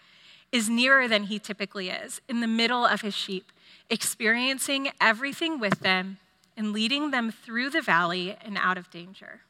is 0.53 0.69
nearer 0.69 1.09
than 1.09 1.25
he 1.25 1.38
typically 1.38 1.88
is, 1.88 2.21
in 2.29 2.41
the 2.41 2.47
middle 2.47 2.85
of 2.85 3.01
his 3.01 3.15
sheep, 3.15 3.51
experiencing 3.88 4.91
everything 5.01 5.59
with 5.59 5.81
them 5.81 6.19
and 6.57 6.73
leading 6.73 7.11
them 7.11 7.33
through 7.33 7.71
the 7.71 7.81
valley 7.81 8.37
and 8.45 8.59
out 8.59 8.77
of 8.77 8.91
danger. 8.91 9.41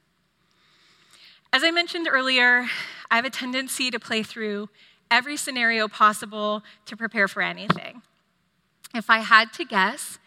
As 1.53 1.63
I 1.63 1.71
mentioned 1.71 2.09
earlier, 2.11 2.67
I 3.11 3.17
have 3.17 3.25
a 3.25 3.31
tendency 3.31 3.91
to 3.91 3.99
play 3.99 4.23
through 4.23 4.69
every 5.11 5.37
scenario 5.37 5.89
possible 5.89 6.63
to 6.87 6.97
prepare 6.97 7.29
for 7.29 7.43
anything. 7.43 8.01
If 8.95 9.11
I 9.11 9.19
had 9.19 9.53
to 9.55 9.65
guess, 9.65 10.19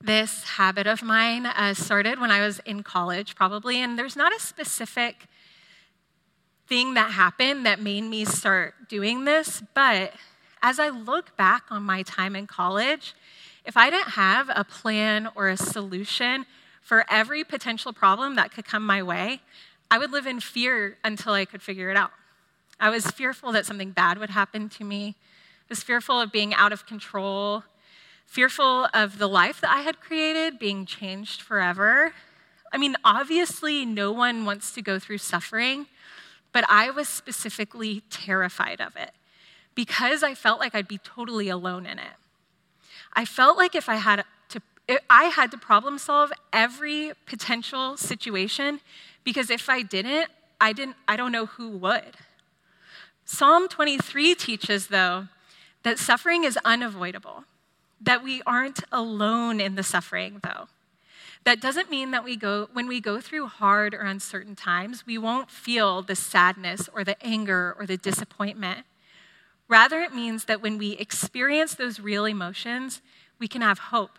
this 0.00 0.44
habit 0.44 0.86
of 0.86 1.02
mine 1.02 1.46
uh, 1.46 1.72
started 1.72 2.20
when 2.20 2.30
I 2.30 2.44
was 2.44 2.58
in 2.66 2.82
college, 2.82 3.34
probably, 3.34 3.78
and 3.78 3.98
there's 3.98 4.16
not 4.16 4.34
a 4.34 4.40
specific 4.40 5.26
thing 6.66 6.94
that 6.94 7.10
happened 7.12 7.66
that 7.66 7.80
made 7.80 8.02
me 8.02 8.24
start 8.24 8.74
doing 8.88 9.24
this, 9.24 9.62
but 9.74 10.12
as 10.62 10.78
I 10.78 10.88
look 10.88 11.36
back 11.36 11.64
on 11.70 11.82
my 11.82 12.02
time 12.02 12.34
in 12.34 12.46
college, 12.46 13.14
if 13.64 13.76
I 13.76 13.90
didn't 13.90 14.10
have 14.10 14.50
a 14.54 14.64
plan 14.64 15.28
or 15.34 15.48
a 15.48 15.56
solution 15.56 16.46
for 16.80 17.04
every 17.10 17.44
potential 17.44 17.92
problem 17.92 18.36
that 18.36 18.52
could 18.52 18.64
come 18.64 18.84
my 18.84 19.02
way, 19.02 19.40
I 19.90 19.98
would 19.98 20.10
live 20.10 20.26
in 20.26 20.40
fear 20.40 20.96
until 21.04 21.32
I 21.32 21.44
could 21.44 21.62
figure 21.62 21.90
it 21.90 21.96
out. 21.96 22.10
I 22.80 22.90
was 22.90 23.06
fearful 23.06 23.52
that 23.52 23.66
something 23.66 23.90
bad 23.90 24.18
would 24.18 24.30
happen 24.30 24.68
to 24.70 24.84
me. 24.84 25.16
I 25.18 25.66
was 25.70 25.82
fearful 25.82 26.20
of 26.20 26.32
being 26.32 26.54
out 26.54 26.72
of 26.72 26.86
control 26.86 27.64
fearful 28.26 28.88
of 28.92 29.18
the 29.18 29.28
life 29.28 29.60
that 29.60 29.70
I 29.70 29.82
had 29.82 30.00
created 30.00 30.58
being 30.58 30.86
changed 30.86 31.40
forever. 31.40 32.12
I 32.72 32.78
mean, 32.78 32.96
obviously, 33.04 33.84
no 33.84 34.10
one 34.10 34.44
wants 34.44 34.72
to 34.72 34.82
go 34.82 34.98
through 34.98 35.18
suffering, 35.18 35.86
but 36.54 36.64
I 36.70 36.88
was 36.88 37.08
specifically 37.08 38.02
terrified 38.08 38.80
of 38.80 38.96
it 38.96 39.10
because 39.74 40.22
I 40.22 40.34
felt 40.34 40.60
like 40.60 40.74
I'd 40.74 40.88
be 40.88 40.98
totally 40.98 41.48
alone 41.48 41.84
in 41.84 41.98
it. 41.98 42.14
I 43.12 43.24
felt 43.24 43.58
like 43.58 43.74
if 43.74 43.88
I 43.88 43.96
had 43.96 44.24
to, 44.50 44.62
I 45.10 45.24
had 45.24 45.50
to 45.50 45.58
problem 45.58 45.98
solve 45.98 46.32
every 46.52 47.12
potential 47.26 47.96
situation 47.96 48.80
because 49.24 49.50
if 49.50 49.68
I 49.68 49.82
didn't, 49.82 50.28
I 50.60 50.72
didn't, 50.72 50.96
I 51.08 51.16
don't 51.16 51.32
know 51.32 51.46
who 51.46 51.70
would. 51.70 52.16
Psalm 53.24 53.68
23 53.68 54.34
teaches, 54.36 54.86
though, 54.88 55.26
that 55.82 55.98
suffering 55.98 56.44
is 56.44 56.56
unavoidable 56.64 57.44
that 58.00 58.22
we 58.22 58.42
aren't 58.46 58.84
alone 58.92 59.60
in 59.60 59.74
the 59.74 59.82
suffering, 59.82 60.40
though. 60.44 60.68
That 61.44 61.60
doesn't 61.60 61.90
mean 61.90 62.10
that 62.12 62.24
we 62.24 62.36
go, 62.36 62.68
when 62.72 62.88
we 62.88 63.00
go 63.00 63.20
through 63.20 63.48
hard 63.48 63.92
or 63.92 64.00
uncertain 64.00 64.56
times, 64.56 65.06
we 65.06 65.18
won't 65.18 65.50
feel 65.50 66.00
the 66.00 66.16
sadness 66.16 66.88
or 66.92 67.04
the 67.04 67.22
anger 67.24 67.76
or 67.78 67.84
the 67.84 67.98
disappointment. 67.98 68.86
Rather, 69.68 70.00
it 70.00 70.14
means 70.14 70.46
that 70.46 70.62
when 70.62 70.78
we 70.78 70.92
experience 70.92 71.74
those 71.74 72.00
real 72.00 72.24
emotions, 72.24 73.02
we 73.38 73.46
can 73.46 73.60
have 73.60 73.78
hope. 73.78 74.18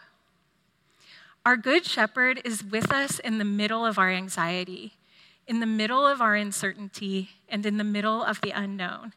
Our 1.46 1.58
Good 1.58 1.86
Shepherd 1.86 2.42
is 2.44 2.64
with 2.64 2.92
us 2.92 3.20
in 3.20 3.38
the 3.38 3.46
middle 3.46 3.86
of 3.86 3.98
our 3.98 4.12
anxiety, 4.12 4.94
in 5.48 5.60
the 5.60 5.68
middle 5.68 6.06
of 6.06 6.22
our 6.22 6.36
uncertainty, 6.36 7.32
and 7.50 7.66
in 7.66 7.78
the 7.78 7.84
middle 7.84 8.24
of 8.24 8.42
the 8.42 8.52
unknown. 8.52 9.14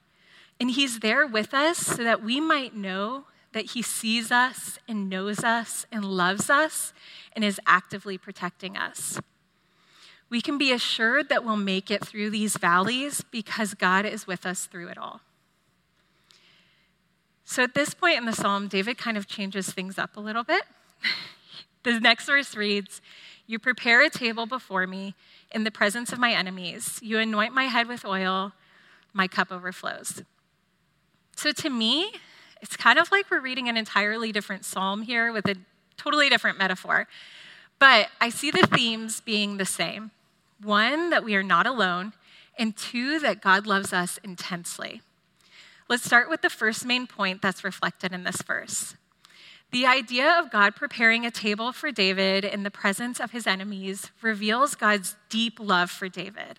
And 0.61 0.71
He's 0.71 1.01
there 1.01 1.27
with 1.27 1.53
us 1.53 1.79
so 1.79 2.05
that 2.05 2.23
we 2.23 2.41
might 2.41 2.75
know 2.75 3.25
that 3.53 3.73
He 3.73 3.83
sees 3.83 4.31
us 4.31 4.79
and 4.89 5.09
knows 5.09 5.43
us 5.43 5.87
and 5.91 6.05
loves 6.05 6.51
us 6.51 6.93
and 7.33 7.45
is 7.45 7.61
actively 7.67 8.19
protecting 8.19 8.77
us. 8.77 9.21
We 10.31 10.41
can 10.41 10.59
be 10.59 10.73
assured 10.73 11.29
that 11.31 11.45
we'll 11.45 11.57
make 11.57 11.91
it 11.91 12.05
through 12.05 12.31
these 12.31 12.57
valleys 12.57 13.23
because 13.31 13.75
God 13.75 14.05
is 14.05 14.27
with 14.27 14.45
us 14.45 14.67
through 14.67 14.89
it 14.89 14.99
all. 14.99 15.21
So 17.45 17.63
at 17.63 17.75
this 17.75 17.95
point 17.95 18.19
in 18.19 18.27
the 18.27 18.35
psalm, 18.35 18.69
David 18.69 18.99
kind 18.99 19.17
of 19.17 19.27
changes 19.27 19.71
things 19.71 19.99
up 19.99 20.19
a 20.19 20.21
little 20.21 20.45
bit. 20.45 20.65
the 21.83 21.99
next 21.99 22.27
verse 22.27 22.55
reads 22.55 23.01
You 23.47 23.59
prepare 23.59 24.03
a 24.03 24.11
table 24.11 24.45
before 24.45 24.87
me 24.87 25.15
in 25.51 25.65
the 25.65 25.71
presence 25.71 26.13
of 26.13 26.19
my 26.19 26.33
enemies, 26.33 26.99
you 27.03 27.19
anoint 27.19 27.55
my 27.55 27.65
head 27.65 27.89
with 27.89 28.05
oil, 28.05 28.53
my 29.15 29.27
cup 29.27 29.51
overflows. 29.51 30.23
So 31.37 31.53
to 31.53 31.71
me, 31.71 32.13
it's 32.61 32.77
kind 32.77 32.99
of 32.99 33.11
like 33.11 33.31
we're 33.31 33.41
reading 33.41 33.69
an 33.69 33.77
entirely 33.77 34.33
different 34.33 34.65
psalm 34.65 35.03
here 35.03 35.33
with 35.33 35.47
a 35.47 35.57
totally 35.97 36.29
different 36.29 36.59
metaphor. 36.59 37.07
But 37.79 38.09
I 38.21 38.31
see 38.31 38.51
the 38.51 38.67
themes 38.67 39.21
being 39.21 39.57
the 39.57 39.65
same 39.65 40.11
one, 40.63 41.11
that 41.11 41.23
we 41.23 41.37
are 41.37 41.43
not 41.43 41.67
alone, 41.67 42.13
and 42.59 42.77
two, 42.77 43.21
that 43.21 43.41
God 43.41 43.67
loves 43.67 43.93
us 43.93 44.19
intensely. 44.25 45.03
Let's 45.89 46.05
start 46.05 46.29
with 46.29 46.43
the 46.43 46.51
first 46.51 46.85
main 46.85 47.07
point 47.07 47.41
that's 47.41 47.65
reflected 47.65 48.13
in 48.13 48.25
this 48.25 48.43
verse. 48.43 48.95
The 49.71 49.87
idea 49.87 50.29
of 50.39 50.51
God 50.51 50.75
preparing 50.75 51.25
a 51.25 51.31
table 51.31 51.73
for 51.73 51.93
David 51.93 52.45
in 52.45 52.63
the 52.63 52.71
presence 52.71 53.21
of 53.21 53.31
his 53.31 53.47
enemies 53.47 54.11
reveals 54.23 54.75
God's 54.75 55.15
deep 55.29 55.61
love 55.61 55.91
for 55.91 56.09
David. 56.09 56.59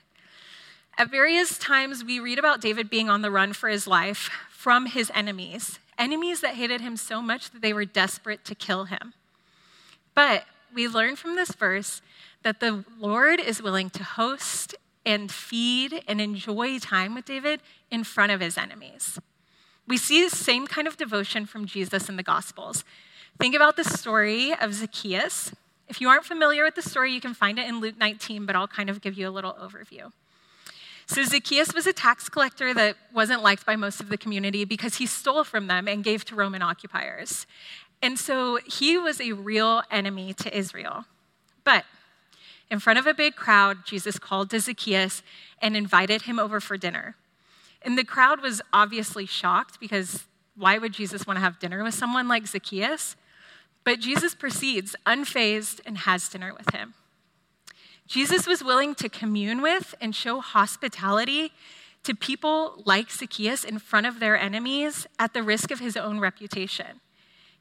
At 0.97 1.09
various 1.09 1.57
times, 1.57 2.03
we 2.03 2.19
read 2.19 2.39
about 2.39 2.61
David 2.61 2.89
being 2.89 3.09
on 3.09 3.21
the 3.21 3.31
run 3.31 3.53
for 3.53 3.67
his 3.69 3.87
life 3.87 4.29
from 4.49 4.85
his 4.85 5.11
enemies, 5.15 5.79
enemies 5.99 6.41
that 6.41 6.55
hated 6.55 6.81
him 6.81 6.97
so 6.97 7.21
much 7.21 7.51
that 7.51 7.61
they 7.61 7.73
were 7.73 7.85
desperate 7.85 8.43
to 8.45 8.55
kill 8.55 8.85
him. 8.85 9.13
But 10.15 10.45
we 10.73 10.87
learn 10.87 11.15
from 11.15 11.35
this 11.35 11.51
verse 11.51 12.01
that 12.43 12.59
the 12.59 12.85
Lord 12.99 13.39
is 13.39 13.61
willing 13.61 13.89
to 13.91 14.03
host 14.03 14.75
and 15.05 15.31
feed 15.31 16.03
and 16.07 16.21
enjoy 16.21 16.79
time 16.79 17.15
with 17.15 17.25
David 17.25 17.61
in 17.91 18.03
front 18.03 18.31
of 18.31 18.41
his 18.41 18.57
enemies. 18.57 19.19
We 19.87 19.97
see 19.97 20.23
the 20.23 20.35
same 20.35 20.67
kind 20.67 20.87
of 20.87 20.97
devotion 20.97 21.45
from 21.45 21.65
Jesus 21.65 22.09
in 22.09 22.15
the 22.15 22.23
Gospels. 22.23 22.83
Think 23.39 23.55
about 23.55 23.75
the 23.75 23.83
story 23.83 24.53
of 24.53 24.73
Zacchaeus. 24.73 25.51
If 25.87 25.99
you 25.99 26.09
aren't 26.09 26.25
familiar 26.25 26.63
with 26.63 26.75
the 26.75 26.81
story, 26.81 27.11
you 27.11 27.21
can 27.21 27.33
find 27.33 27.57
it 27.57 27.67
in 27.67 27.79
Luke 27.79 27.97
19, 27.97 28.45
but 28.45 28.55
I'll 28.55 28.67
kind 28.67 28.89
of 28.89 29.01
give 29.01 29.17
you 29.17 29.27
a 29.27 29.31
little 29.31 29.53
overview. 29.53 30.11
So 31.09 31.23
Zacchaeus 31.23 31.73
was 31.73 31.87
a 31.87 31.91
tax 31.91 32.29
collector 32.29 32.71
that 32.71 32.95
wasn't 33.11 33.41
liked 33.41 33.65
by 33.65 33.75
most 33.75 33.99
of 33.99 34.09
the 34.09 34.17
community 34.17 34.63
because 34.63 34.97
he 34.97 35.07
stole 35.07 35.43
from 35.43 35.65
them 35.65 35.87
and 35.87 36.03
gave 36.03 36.23
to 36.25 36.35
Roman 36.35 36.61
occupiers. 36.61 37.47
And 37.99 38.19
so 38.19 38.59
he 38.67 38.95
was 38.95 39.19
a 39.19 39.31
real 39.31 39.81
enemy 39.89 40.35
to 40.35 40.55
Israel. 40.55 41.05
But 41.63 41.85
in 42.69 42.77
front 42.77 42.99
of 42.99 43.07
a 43.07 43.15
big 43.15 43.35
crowd, 43.35 43.87
Jesus 43.87 44.19
called 44.19 44.51
to 44.51 44.59
Zacchaeus 44.59 45.23
and 45.59 45.75
invited 45.75 46.21
him 46.21 46.37
over 46.37 46.59
for 46.59 46.77
dinner. 46.77 47.15
And 47.81 47.97
the 47.97 48.03
crowd 48.03 48.39
was 48.39 48.61
obviously 48.71 49.25
shocked 49.25 49.79
because 49.79 50.27
why 50.55 50.77
would 50.77 50.93
Jesus 50.93 51.25
want 51.25 51.37
to 51.37 51.41
have 51.41 51.57
dinner 51.57 51.83
with 51.83 51.95
someone 51.95 52.27
like 52.27 52.45
Zacchaeus? 52.45 53.15
But 53.83 53.99
Jesus 53.99 54.35
proceeds 54.35 54.95
unfazed 55.07 55.81
and 55.87 55.97
has 55.97 56.29
dinner 56.29 56.53
with 56.55 56.71
him. 56.71 56.93
Jesus 58.09 58.47
was 58.47 58.63
willing 58.63 58.95
to 58.95 59.07
commune 59.07 59.61
with 59.61 59.93
and 60.01 60.15
show 60.15 60.41
hospitality 60.41 61.51
to 62.01 62.15
people 62.15 62.81
like 62.83 63.11
Zacchaeus 63.11 63.63
in 63.63 63.77
front 63.77 64.07
of 64.07 64.19
their 64.19 64.35
enemies 64.35 65.05
at 65.19 65.35
the 65.35 65.43
risk 65.43 65.69
of 65.69 65.79
his 65.79 65.95
own 65.95 66.19
reputation. 66.19 67.01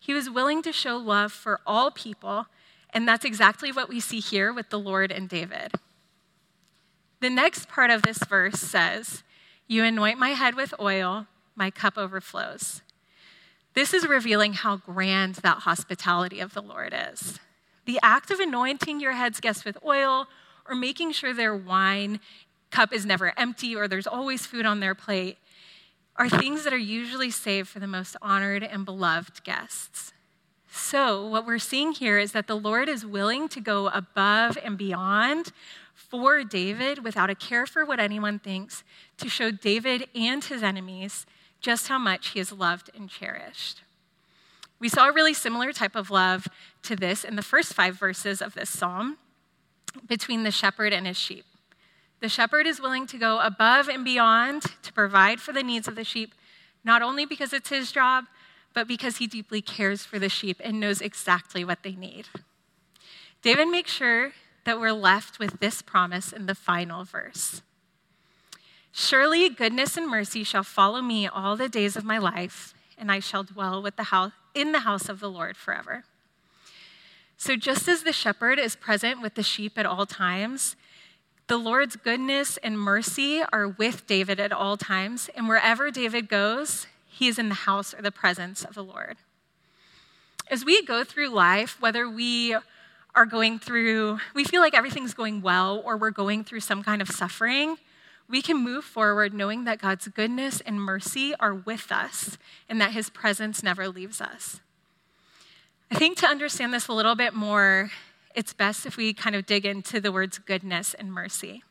He 0.01 0.15
was 0.15 0.31
willing 0.31 0.63
to 0.63 0.73
show 0.73 0.97
love 0.97 1.33
for 1.33 1.61
all 1.67 1.91
people, 1.91 2.47
and 2.95 3.07
that's 3.07 3.27
exactly 3.27 3.71
what 3.71 3.91
we 3.91 4.01
see 4.01 4.21
here 4.21 4.51
with 4.51 4.71
the 4.71 4.79
Lord 4.79 5.13
and 5.13 5.29
David. 5.29 5.75
The 7.21 7.29
next 7.29 7.69
part 7.69 7.91
of 7.91 8.01
this 8.01 8.19
verse 8.27 8.59
says, 8.59 9.25
You 9.67 9.85
anoint 9.85 10.19
my 10.19 10.31
head 10.31 10.55
with 10.55 10.73
oil, 10.81 11.27
my 11.57 11.71
cup 11.71 11.99
overflows. 11.99 12.81
This 13.75 13.93
is 13.93 14.09
revealing 14.09 14.55
how 14.55 14.77
grand 14.77 15.35
that 15.37 15.59
hospitality 15.59 16.41
of 16.41 16.55
the 16.55 16.63
Lord 16.63 16.95
is. 17.13 17.39
The 17.89 17.99
act 18.03 18.31
of 18.31 18.39
anointing 18.39 19.01
your 19.01 19.13
head's 19.13 19.41
guests 19.41 19.65
with 19.65 19.79
oil 19.83 20.27
or 20.69 20.75
making 20.75 21.13
sure 21.13 21.33
their 21.33 21.57
wine 21.57 22.21
cup 22.71 22.93
is 22.93 23.07
never 23.07 23.33
empty 23.39 23.75
or 23.75 23.89
there's 23.89 24.07
always 24.07 24.45
food 24.45 24.67
on 24.67 24.81
their 24.81 24.95
plate 24.95 25.39
are 26.15 26.29
things 26.29 26.65
that 26.65 26.75
are 26.75 26.77
usually 26.77 27.31
saved 27.31 27.67
for 27.67 27.79
the 27.79 27.87
most 27.87 28.15
honored 28.21 28.63
and 28.63 28.85
beloved 28.85 29.43
guests. 29.43 30.13
So, 30.71 31.27
what 31.27 31.47
we're 31.47 31.59
seeing 31.59 31.93
here 31.93 32.19
is 32.19 32.33
that 32.33 32.47
the 32.47 32.59
Lord 32.59 32.91
is 32.91 33.07
willing 33.07 33.49
to 33.49 33.59
go 33.59 33.89
above 33.89 34.59
and 34.63 34.77
beyond 34.77 35.53
for 35.95 36.45
David 36.45 37.03
without 37.03 37.31
a 37.31 37.35
care 37.35 37.65
for 37.65 37.87
what 37.87 38.01
anyone 38.01 38.39
thinks 38.39 38.85
to 39.17 39.31
show 39.31 39.51
David 39.51 40.09
and 40.15 40.45
his 40.45 40.63
enemies 40.63 41.25
just 41.63 41.89
how 41.89 41.99
much 41.99 42.29
he 42.29 42.41
is 42.41 42.53
loved 42.53 42.91
and 42.95 43.09
cherished. 43.09 43.81
We 44.81 44.89
saw 44.89 45.09
a 45.09 45.13
really 45.13 45.35
similar 45.35 45.73
type 45.73 45.97
of 45.97 46.11
love 46.11 46.47
to 46.89 46.97
this 46.97 47.23
in 47.23 47.37
the 47.37 47.43
first 47.43 47.75
five 47.75 47.97
verses 47.97 48.43
of 48.43 48.55
this 48.55 48.71
psalm 48.71 49.19
between 50.07 50.43
the 50.43 50.51
shepherd 50.51 50.93
and 50.93 51.07
his 51.07 51.19
sheep. 51.19 51.45
The 52.21 52.29
shepherd 52.29 52.67
is 52.67 52.81
willing 52.81 53.07
to 53.09 53.19
go 53.19 53.39
above 53.41 53.89
and 53.89 54.05
beyond 54.05 54.63
to 54.83 54.93
provide 54.93 55.39
for 55.41 55.53
the 55.53 55.63
needs 55.63 55.87
of 55.87 55.95
the 55.95 56.05
sheep, 56.05 56.35
not 56.83 57.03
only 57.03 57.27
because 57.27 57.53
it's 57.53 57.69
his 57.69 57.93
job, 57.93 58.25
but 58.75 58.89
because 58.89 59.19
he 59.19 59.27
deeply 59.27 59.61
cares 59.61 60.05
for 60.05 60.19
the 60.19 60.29
sheep 60.29 60.61
and 60.65 60.81
knows 60.81 61.01
exactly 61.01 61.65
what 61.65 61.83
they 61.83 61.93
need. 61.93 62.27
David 63.43 63.69
makes 63.69 63.93
sure 63.93 64.33
that 64.65 64.81
we're 64.81 64.93
left 64.93 65.39
with 65.39 65.61
this 65.61 65.83
promise 65.83 66.33
in 66.33 66.47
the 66.47 66.55
final 66.55 67.05
verse 67.05 67.63
Surely 68.91 69.49
goodness 69.49 69.97
and 69.97 70.09
mercy 70.09 70.43
shall 70.43 70.65
follow 70.65 71.01
me 71.03 71.29
all 71.29 71.55
the 71.55 71.69
days 71.69 71.97
of 71.97 72.05
my 72.05 72.19
life, 72.19 72.75
and 72.97 73.13
I 73.13 73.21
shall 73.21 73.45
dwell 73.45 73.81
with 73.81 73.97
the 73.97 74.05
house, 74.05 74.33
in 74.55 74.73
the 74.73 74.81
house 74.81 75.09
of 75.09 75.21
the 75.21 75.31
Lord 75.31 75.57
forever. 75.57 76.05
So, 77.41 77.55
just 77.55 77.87
as 77.87 78.03
the 78.03 78.13
shepherd 78.13 78.59
is 78.59 78.75
present 78.75 79.23
with 79.23 79.35
the 79.35 79.45
sheep 79.45 79.79
at 79.79 79.87
all 79.87 80.07
times, 80.07 80.75
the 81.47 81.57
Lord's 81.57 81.95
goodness 81.95 82.57
and 82.57 82.77
mercy 82.77 83.43
are 83.53 83.69
with 83.69 84.09
David 84.09 84.41
at 84.41 84.53
all 84.53 84.77
times, 84.77 85.31
and 85.37 85.47
wherever 85.47 85.93
David 85.93 86.29
goes, 86.29 86.89
he 87.07 87.29
is 87.29 87.39
in 87.39 87.49
the 87.49 87.55
house 87.55 87.95
or 87.95 88.03
the 88.03 88.11
presence 88.11 88.65
of 88.65 88.75
the 88.75 88.83
Lord. 88.83 89.19
As 90.51 90.65
we 90.65 90.85
go 90.85 91.05
through 91.05 91.29
life, 91.29 91.81
whether 91.81 92.11
we 92.11 92.57
are 93.15 93.25
going 93.25 93.61
through, 93.61 94.19
we 94.35 94.43
feel 94.43 94.61
like 94.61 94.75
everything's 94.75 95.15
going 95.15 95.41
well, 95.41 95.81
or 95.85 95.97
we're 95.97 96.11
going 96.11 96.43
through 96.43 96.61
some 96.61 96.83
kind 96.83 97.01
of 97.01 97.09
suffering, 97.09 97.77
we 98.29 98.43
can 98.43 98.57
move 98.57 98.85
forward 98.85 99.33
knowing 99.33 99.63
that 99.63 99.81
God's 99.81 100.09
goodness 100.09 100.61
and 100.63 100.83
mercy 100.83 101.37
are 101.39 101.55
with 101.55 101.93
us 101.93 102.37
and 102.69 102.81
that 102.81 102.91
his 102.91 103.11
presence 103.11 103.63
never 103.63 103.89
leaves 103.89 104.21
us. 104.21 104.61
I 105.91 105.95
think 105.95 106.19
to 106.19 106.27
understand 106.27 106.75
this 106.75 106.89
a 106.89 106.93
little 106.93 107.15
bit 107.15 107.35
more, 107.35 107.91
it's 108.35 108.53
best 108.53 108.85
if 108.85 108.97
we 108.97 109.15
kind 109.15 109.35
of 109.35 109.47
dig 109.47 109.65
into 109.65 110.01
the 110.01 110.13
words 110.13 110.39
goodness 110.39 110.93
and 110.95 111.13
mercy. 111.13 111.63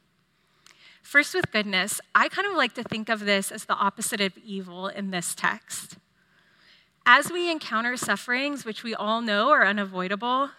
First, 1.03 1.35
with 1.35 1.51
goodness, 1.51 2.01
I 2.15 2.27
kind 2.27 2.47
of 2.47 2.57
like 2.57 2.73
to 2.73 2.83
think 2.83 3.09
of 3.09 3.21
this 3.21 3.51
as 3.51 3.65
the 3.65 3.75
opposite 3.75 4.19
of 4.19 4.37
evil 4.37 4.87
in 4.87 5.11
this 5.11 5.35
text. 5.35 5.97
As 7.05 7.31
we 7.31 7.49
encounter 7.49 7.95
sufferings, 7.95 8.65
which 8.65 8.83
we 8.83 8.93
all 8.93 9.21
know 9.21 9.49
are 9.49 9.65
unavoidable, 9.65 10.49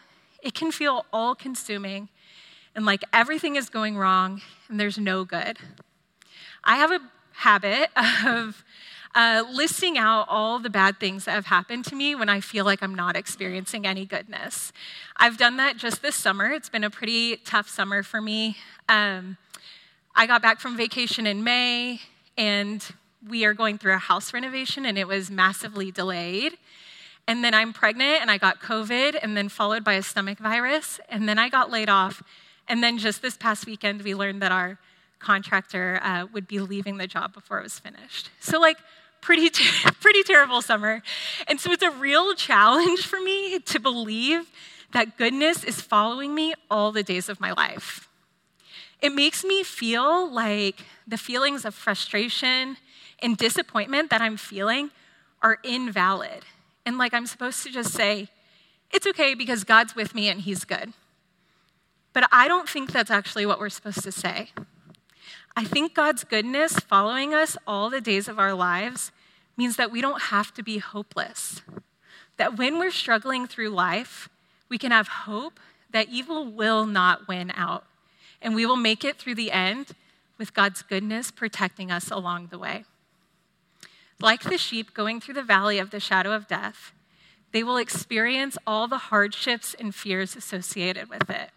it 0.42 0.54
can 0.54 0.70
feel 0.70 1.04
all 1.12 1.34
consuming 1.34 2.08
and 2.74 2.86
like 2.86 3.02
everything 3.12 3.56
is 3.56 3.68
going 3.68 3.98
wrong 3.98 4.40
and 4.68 4.78
there's 4.78 4.98
no 4.98 5.24
good. 5.24 5.58
I 6.62 6.76
have 6.76 6.92
a 6.92 7.00
habit 7.32 7.90
of 8.24 8.64
uh, 9.18 9.42
listing 9.52 9.98
out 9.98 10.24
all 10.28 10.60
the 10.60 10.70
bad 10.70 11.00
things 11.00 11.24
that 11.24 11.32
have 11.32 11.46
happened 11.46 11.84
to 11.84 11.96
me 11.96 12.14
when 12.14 12.28
I 12.28 12.40
feel 12.40 12.64
like 12.64 12.84
I'm 12.84 12.94
not 12.94 13.16
experiencing 13.16 13.84
any 13.84 14.06
goodness. 14.06 14.72
I've 15.16 15.36
done 15.36 15.56
that 15.56 15.76
just 15.76 16.02
this 16.02 16.14
summer. 16.14 16.52
It's 16.52 16.68
been 16.68 16.84
a 16.84 16.90
pretty 16.90 17.38
tough 17.38 17.68
summer 17.68 18.04
for 18.04 18.20
me. 18.20 18.56
Um, 18.88 19.36
I 20.14 20.28
got 20.28 20.40
back 20.40 20.60
from 20.60 20.76
vacation 20.76 21.26
in 21.26 21.42
May, 21.42 22.00
and 22.36 22.84
we 23.28 23.44
are 23.44 23.54
going 23.54 23.76
through 23.76 23.94
a 23.94 23.98
house 23.98 24.32
renovation, 24.32 24.86
and 24.86 24.96
it 24.96 25.08
was 25.08 25.32
massively 25.32 25.90
delayed. 25.90 26.56
And 27.26 27.42
then 27.42 27.54
I'm 27.54 27.72
pregnant, 27.72 28.22
and 28.22 28.30
I 28.30 28.38
got 28.38 28.60
COVID, 28.60 29.18
and 29.20 29.36
then 29.36 29.48
followed 29.48 29.82
by 29.82 29.94
a 29.94 30.02
stomach 30.04 30.38
virus, 30.38 31.00
and 31.08 31.28
then 31.28 31.40
I 31.40 31.48
got 31.48 31.72
laid 31.72 31.88
off. 31.88 32.22
And 32.68 32.84
then 32.84 32.98
just 32.98 33.20
this 33.20 33.36
past 33.36 33.66
weekend, 33.66 34.02
we 34.02 34.14
learned 34.14 34.40
that 34.42 34.52
our 34.52 34.78
contractor 35.18 35.98
uh, 36.04 36.26
would 36.32 36.46
be 36.46 36.60
leaving 36.60 36.98
the 36.98 37.08
job 37.08 37.34
before 37.34 37.58
it 37.58 37.64
was 37.64 37.80
finished. 37.80 38.30
So, 38.38 38.60
like, 38.60 38.76
pretty, 39.20 39.50
ter- 39.50 39.90
pretty 40.00 40.22
terrible 40.22 40.62
summer. 40.62 41.02
And 41.46 41.60
so 41.60 41.72
it's 41.72 41.82
a 41.82 41.90
real 41.90 42.34
challenge 42.34 43.06
for 43.06 43.20
me 43.20 43.58
to 43.58 43.80
believe 43.80 44.50
that 44.92 45.16
goodness 45.16 45.64
is 45.64 45.80
following 45.80 46.34
me 46.34 46.54
all 46.70 46.92
the 46.92 47.02
days 47.02 47.28
of 47.28 47.40
my 47.40 47.52
life. 47.52 48.08
It 49.00 49.12
makes 49.12 49.44
me 49.44 49.62
feel 49.62 50.30
like 50.30 50.84
the 51.06 51.18
feelings 51.18 51.64
of 51.64 51.74
frustration 51.74 52.76
and 53.20 53.36
disappointment 53.36 54.10
that 54.10 54.20
I'm 54.20 54.36
feeling 54.36 54.90
are 55.42 55.58
invalid. 55.62 56.44
And 56.84 56.98
like 56.98 57.14
I'm 57.14 57.26
supposed 57.26 57.62
to 57.64 57.70
just 57.70 57.92
say, 57.92 58.28
it's 58.90 59.06
okay 59.06 59.34
because 59.34 59.64
God's 59.64 59.94
with 59.94 60.14
me 60.14 60.28
and 60.28 60.40
He's 60.40 60.64
good. 60.64 60.92
But 62.12 62.28
I 62.32 62.48
don't 62.48 62.68
think 62.68 62.90
that's 62.90 63.10
actually 63.10 63.46
what 63.46 63.60
we're 63.60 63.68
supposed 63.68 64.02
to 64.02 64.12
say. 64.12 64.50
I 65.58 65.64
think 65.64 65.92
God's 65.92 66.22
goodness 66.22 66.74
following 66.74 67.34
us 67.34 67.56
all 67.66 67.90
the 67.90 68.00
days 68.00 68.28
of 68.28 68.38
our 68.38 68.54
lives 68.54 69.10
means 69.56 69.74
that 69.74 69.90
we 69.90 70.00
don't 70.00 70.22
have 70.22 70.54
to 70.54 70.62
be 70.62 70.78
hopeless. 70.78 71.62
That 72.36 72.56
when 72.56 72.78
we're 72.78 72.92
struggling 72.92 73.48
through 73.48 73.70
life, 73.70 74.28
we 74.68 74.78
can 74.78 74.92
have 74.92 75.08
hope 75.08 75.58
that 75.90 76.10
evil 76.10 76.44
will 76.44 76.86
not 76.86 77.26
win 77.26 77.50
out 77.56 77.86
and 78.40 78.54
we 78.54 78.66
will 78.66 78.76
make 78.76 79.02
it 79.02 79.16
through 79.16 79.34
the 79.34 79.50
end 79.50 79.88
with 80.38 80.54
God's 80.54 80.82
goodness 80.82 81.32
protecting 81.32 81.90
us 81.90 82.08
along 82.08 82.46
the 82.52 82.58
way. 82.60 82.84
Like 84.20 84.44
the 84.44 84.58
sheep 84.58 84.94
going 84.94 85.20
through 85.20 85.34
the 85.34 85.42
valley 85.42 85.80
of 85.80 85.90
the 85.90 85.98
shadow 85.98 86.30
of 86.30 86.46
death, 86.46 86.92
they 87.50 87.64
will 87.64 87.78
experience 87.78 88.56
all 88.64 88.86
the 88.86 88.98
hardships 89.10 89.74
and 89.74 89.92
fears 89.92 90.36
associated 90.36 91.10
with 91.10 91.28
it. 91.28 91.50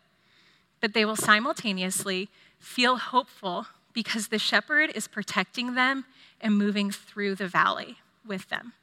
But 0.80 0.96
they 0.96 1.06
will 1.06 1.16
simultaneously 1.16 2.30
feel 2.60 2.98
hopeful 2.98 3.68
because 3.94 4.28
the 4.28 4.40
shepherd 4.40 4.92
is 4.96 5.08
protecting 5.08 5.76
them 5.76 6.06
and 6.40 6.58
moving 6.58 6.92
through 6.92 7.36
the 7.36 7.48
valley 7.48 7.98
with 8.26 8.50
them. 8.50 8.74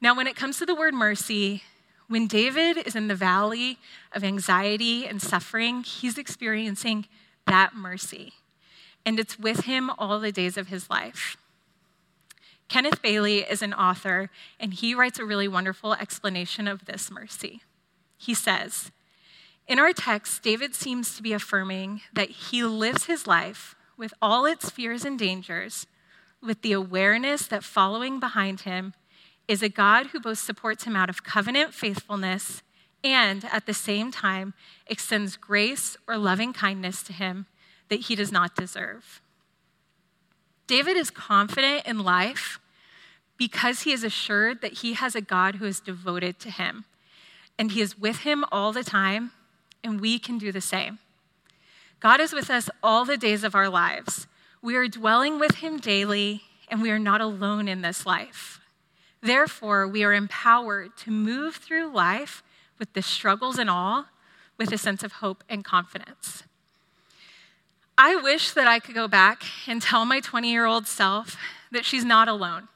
Now, 0.00 0.14
when 0.14 0.26
it 0.26 0.36
comes 0.36 0.58
to 0.58 0.66
the 0.66 0.74
word 0.74 0.94
mercy, 0.94 1.62
when 2.06 2.26
David 2.26 2.78
is 2.78 2.94
in 2.94 3.08
the 3.08 3.14
valley 3.14 3.78
of 4.12 4.24
anxiety 4.24 5.06
and 5.06 5.20
suffering, 5.20 5.82
he's 5.82 6.16
experiencing 6.16 7.06
that 7.46 7.74
mercy. 7.74 8.34
And 9.04 9.18
it's 9.18 9.38
with 9.38 9.64
him 9.64 9.90
all 9.98 10.20
the 10.20 10.32
days 10.32 10.56
of 10.56 10.68
his 10.68 10.88
life. 10.88 11.36
Kenneth 12.68 13.00
Bailey 13.00 13.38
is 13.38 13.62
an 13.62 13.72
author, 13.72 14.30
and 14.60 14.74
he 14.74 14.94
writes 14.94 15.18
a 15.18 15.24
really 15.24 15.48
wonderful 15.48 15.94
explanation 15.94 16.68
of 16.68 16.84
this 16.84 17.10
mercy. 17.10 17.62
He 18.18 18.34
says, 18.34 18.90
In 19.68 19.78
our 19.78 19.92
text, 19.92 20.42
David 20.42 20.74
seems 20.74 21.14
to 21.14 21.22
be 21.22 21.34
affirming 21.34 22.00
that 22.14 22.30
he 22.30 22.64
lives 22.64 23.04
his 23.04 23.26
life 23.26 23.76
with 23.98 24.14
all 24.22 24.46
its 24.46 24.70
fears 24.70 25.04
and 25.04 25.18
dangers, 25.18 25.86
with 26.42 26.62
the 26.62 26.72
awareness 26.72 27.46
that 27.48 27.62
following 27.62 28.18
behind 28.18 28.62
him 28.62 28.94
is 29.46 29.62
a 29.62 29.68
God 29.68 30.08
who 30.08 30.20
both 30.20 30.38
supports 30.38 30.84
him 30.84 30.96
out 30.96 31.10
of 31.10 31.22
covenant 31.22 31.74
faithfulness 31.74 32.62
and 33.04 33.44
at 33.52 33.66
the 33.66 33.74
same 33.74 34.10
time 34.10 34.54
extends 34.86 35.36
grace 35.36 35.96
or 36.06 36.16
loving 36.16 36.52
kindness 36.54 37.02
to 37.02 37.12
him 37.12 37.46
that 37.88 38.00
he 38.00 38.14
does 38.14 38.32
not 38.32 38.54
deserve. 38.54 39.20
David 40.66 40.96
is 40.96 41.10
confident 41.10 41.86
in 41.86 41.98
life 41.98 42.58
because 43.36 43.82
he 43.82 43.92
is 43.92 44.02
assured 44.02 44.62
that 44.62 44.78
he 44.78 44.94
has 44.94 45.14
a 45.14 45.20
God 45.20 45.56
who 45.56 45.66
is 45.66 45.80
devoted 45.80 46.38
to 46.40 46.50
him 46.50 46.84
and 47.58 47.72
he 47.72 47.80
is 47.80 47.98
with 47.98 48.20
him 48.20 48.44
all 48.52 48.72
the 48.72 48.84
time, 48.84 49.32
and 49.82 50.00
we 50.00 50.18
can 50.18 50.38
do 50.38 50.52
the 50.52 50.60
same. 50.60 50.98
God 52.00 52.20
is 52.20 52.32
with 52.32 52.50
us 52.50 52.70
all 52.82 53.04
the 53.04 53.16
days 53.16 53.42
of 53.44 53.54
our 53.54 53.68
lives. 53.68 54.26
We 54.62 54.76
are 54.76 54.88
dwelling 54.88 55.38
with 55.38 55.56
him 55.56 55.78
daily, 55.78 56.42
and 56.68 56.82
we 56.82 56.90
are 56.90 56.98
not 56.98 57.20
alone 57.20 57.68
in 57.68 57.82
this 57.82 58.06
life. 58.06 58.60
Therefore, 59.20 59.86
we 59.86 60.04
are 60.04 60.12
empowered 60.12 60.96
to 60.98 61.10
move 61.10 61.56
through 61.56 61.92
life 61.92 62.42
with 62.78 62.92
the 62.92 63.02
struggles 63.02 63.58
and 63.58 63.68
all 63.68 64.06
with 64.56 64.72
a 64.72 64.78
sense 64.78 65.02
of 65.02 65.12
hope 65.12 65.42
and 65.48 65.64
confidence. 65.64 66.44
I 67.96 68.14
wish 68.14 68.52
that 68.52 68.68
I 68.68 68.78
could 68.78 68.94
go 68.94 69.08
back 69.08 69.42
and 69.66 69.82
tell 69.82 70.04
my 70.04 70.20
20 70.20 70.50
year 70.50 70.66
old 70.66 70.86
self 70.86 71.36
that 71.72 71.84
she's 71.84 72.04
not 72.04 72.28
alone, 72.28 72.68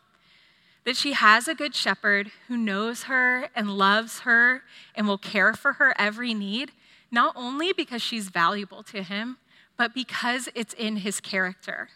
that 0.85 0.97
she 0.97 1.12
has 1.12 1.47
a 1.47 1.55
good 1.55 1.77
shepherd 1.77 2.33
who 2.49 2.57
knows 2.57 3.05
her 3.05 3.49
and 3.55 3.79
loves 3.79 4.21
her 4.21 4.62
and 4.97 5.07
will 5.07 5.19
care 5.19 5.55
for 5.55 5.75
her 5.75 5.95
every 5.97 6.35
need, 6.35 6.73
not 7.12 7.35
only 7.37 7.72
because 7.72 8.03
she's 8.03 8.31
valuable 8.31 8.83
to 8.83 9.03
him, 9.03 9.37
but 9.77 9.94
because 9.94 10.48
it's 10.55 10.75
in 10.75 10.96
his 10.96 11.20
character. 11.20 11.90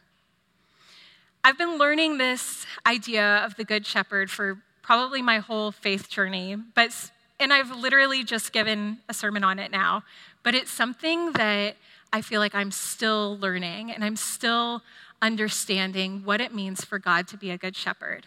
I've 1.43 1.57
been 1.57 1.79
learning 1.79 2.19
this 2.19 2.67
idea 2.87 3.37
of 3.45 3.57
the 3.57 3.65
Good 3.65 3.87
Shepherd 3.87 4.31
for 4.31 4.59
probably 4.83 5.23
my 5.23 5.39
whole 5.39 5.73
faith 5.73 6.09
journey, 6.09 6.57
but, 6.75 6.93
and 7.41 7.53
I've 7.53 7.71
literally 7.71 8.25
just 8.25 8.53
given 8.53 8.99
a 9.09 9.15
sermon 9.15 9.43
on 9.43 9.59
it 9.59 9.71
now, 9.71 10.03
but 10.43 10.55
it's 10.55 10.71
something 10.71 11.33
that 11.33 11.77
I 12.13 12.21
feel 12.21 12.41
like 12.41 12.55
I'm 12.55 12.71
still 12.71 13.39
learning 13.39 13.93
and 13.93 14.05
I'm 14.05 14.17
still 14.17 14.83
understanding 15.23 16.23
what 16.25 16.41
it 16.41 16.53
means 16.55 16.85
for 16.85 16.99
God 16.99 17.29
to 17.29 17.37
be 17.37 17.51
a 17.51 17.57
good 17.57 17.77
shepherd. 17.77 18.27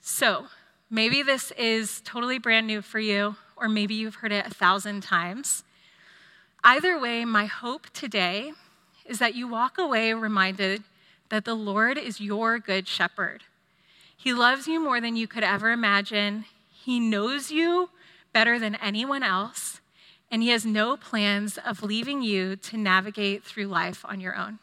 So, 0.00 0.46
maybe 0.88 1.22
this 1.22 1.50
is 1.52 2.00
totally 2.04 2.38
brand 2.38 2.68
new 2.68 2.80
for 2.80 3.00
you, 3.00 3.34
or 3.56 3.68
maybe 3.68 3.94
you've 3.94 4.16
heard 4.16 4.32
it 4.32 4.46
a 4.46 4.50
thousand 4.50 5.02
times. 5.02 5.63
Either 6.66 6.98
way, 6.98 7.26
my 7.26 7.44
hope 7.44 7.90
today 7.90 8.52
is 9.04 9.18
that 9.18 9.34
you 9.34 9.46
walk 9.46 9.76
away 9.76 10.14
reminded 10.14 10.82
that 11.28 11.44
the 11.44 11.54
Lord 11.54 11.98
is 11.98 12.22
your 12.22 12.58
good 12.58 12.88
shepherd. 12.88 13.42
He 14.16 14.32
loves 14.32 14.66
you 14.66 14.80
more 14.82 14.98
than 14.98 15.14
you 15.14 15.28
could 15.28 15.44
ever 15.44 15.72
imagine. 15.72 16.46
He 16.72 16.98
knows 16.98 17.50
you 17.50 17.90
better 18.32 18.58
than 18.58 18.76
anyone 18.76 19.22
else, 19.22 19.82
and 20.30 20.42
He 20.42 20.48
has 20.48 20.64
no 20.64 20.96
plans 20.96 21.58
of 21.58 21.82
leaving 21.82 22.22
you 22.22 22.56
to 22.56 22.78
navigate 22.78 23.44
through 23.44 23.66
life 23.66 24.02
on 24.06 24.20
your 24.20 24.34
own. 24.34 24.58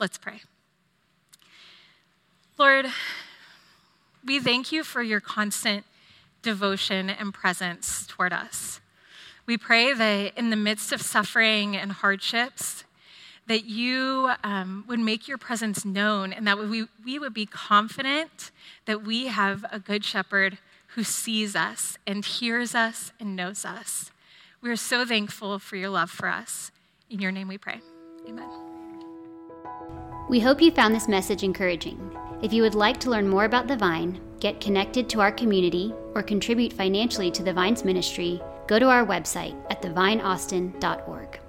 Let's 0.00 0.16
pray. 0.16 0.40
Lord, 2.56 2.86
we 4.24 4.40
thank 4.40 4.72
you 4.72 4.82
for 4.82 5.02
your 5.02 5.20
constant 5.20 5.84
devotion 6.40 7.10
and 7.10 7.34
presence 7.34 8.06
toward 8.06 8.32
us. 8.32 8.80
We 9.48 9.56
pray 9.56 9.94
that 9.94 10.36
in 10.36 10.50
the 10.50 10.56
midst 10.56 10.92
of 10.92 11.00
suffering 11.00 11.74
and 11.74 11.90
hardships, 11.90 12.84
that 13.46 13.64
you 13.64 14.30
um, 14.44 14.84
would 14.86 15.00
make 15.00 15.26
your 15.26 15.38
presence 15.38 15.86
known 15.86 16.34
and 16.34 16.46
that 16.46 16.58
we, 16.58 16.84
we 17.02 17.18
would 17.18 17.32
be 17.32 17.46
confident 17.46 18.50
that 18.84 19.04
we 19.04 19.28
have 19.28 19.64
a 19.72 19.78
good 19.78 20.04
shepherd 20.04 20.58
who 20.88 21.02
sees 21.02 21.56
us 21.56 21.96
and 22.06 22.26
hears 22.26 22.74
us 22.74 23.12
and 23.18 23.34
knows 23.34 23.64
us. 23.64 24.10
We 24.60 24.68
are 24.68 24.76
so 24.76 25.06
thankful 25.06 25.58
for 25.58 25.76
your 25.76 25.88
love 25.88 26.10
for 26.10 26.28
us. 26.28 26.70
In 27.08 27.18
your 27.18 27.32
name 27.32 27.48
we 27.48 27.56
pray. 27.56 27.80
Amen. 28.28 28.50
We 30.28 30.40
hope 30.40 30.60
you 30.60 30.70
found 30.70 30.94
this 30.94 31.08
message 31.08 31.42
encouraging. 31.42 32.14
If 32.42 32.52
you 32.52 32.60
would 32.60 32.74
like 32.74 33.00
to 33.00 33.10
learn 33.10 33.26
more 33.26 33.46
about 33.46 33.66
the 33.66 33.78
Vine, 33.78 34.20
get 34.40 34.60
connected 34.60 35.08
to 35.08 35.22
our 35.22 35.32
community, 35.32 35.94
or 36.14 36.22
contribute 36.22 36.74
financially 36.74 37.30
to 37.30 37.42
the 37.42 37.54
Vine's 37.54 37.82
ministry, 37.82 38.42
go 38.68 38.78
to 38.78 38.88
our 38.88 39.04
website 39.04 39.56
at 39.70 39.82
thevineaustin.org. 39.82 41.40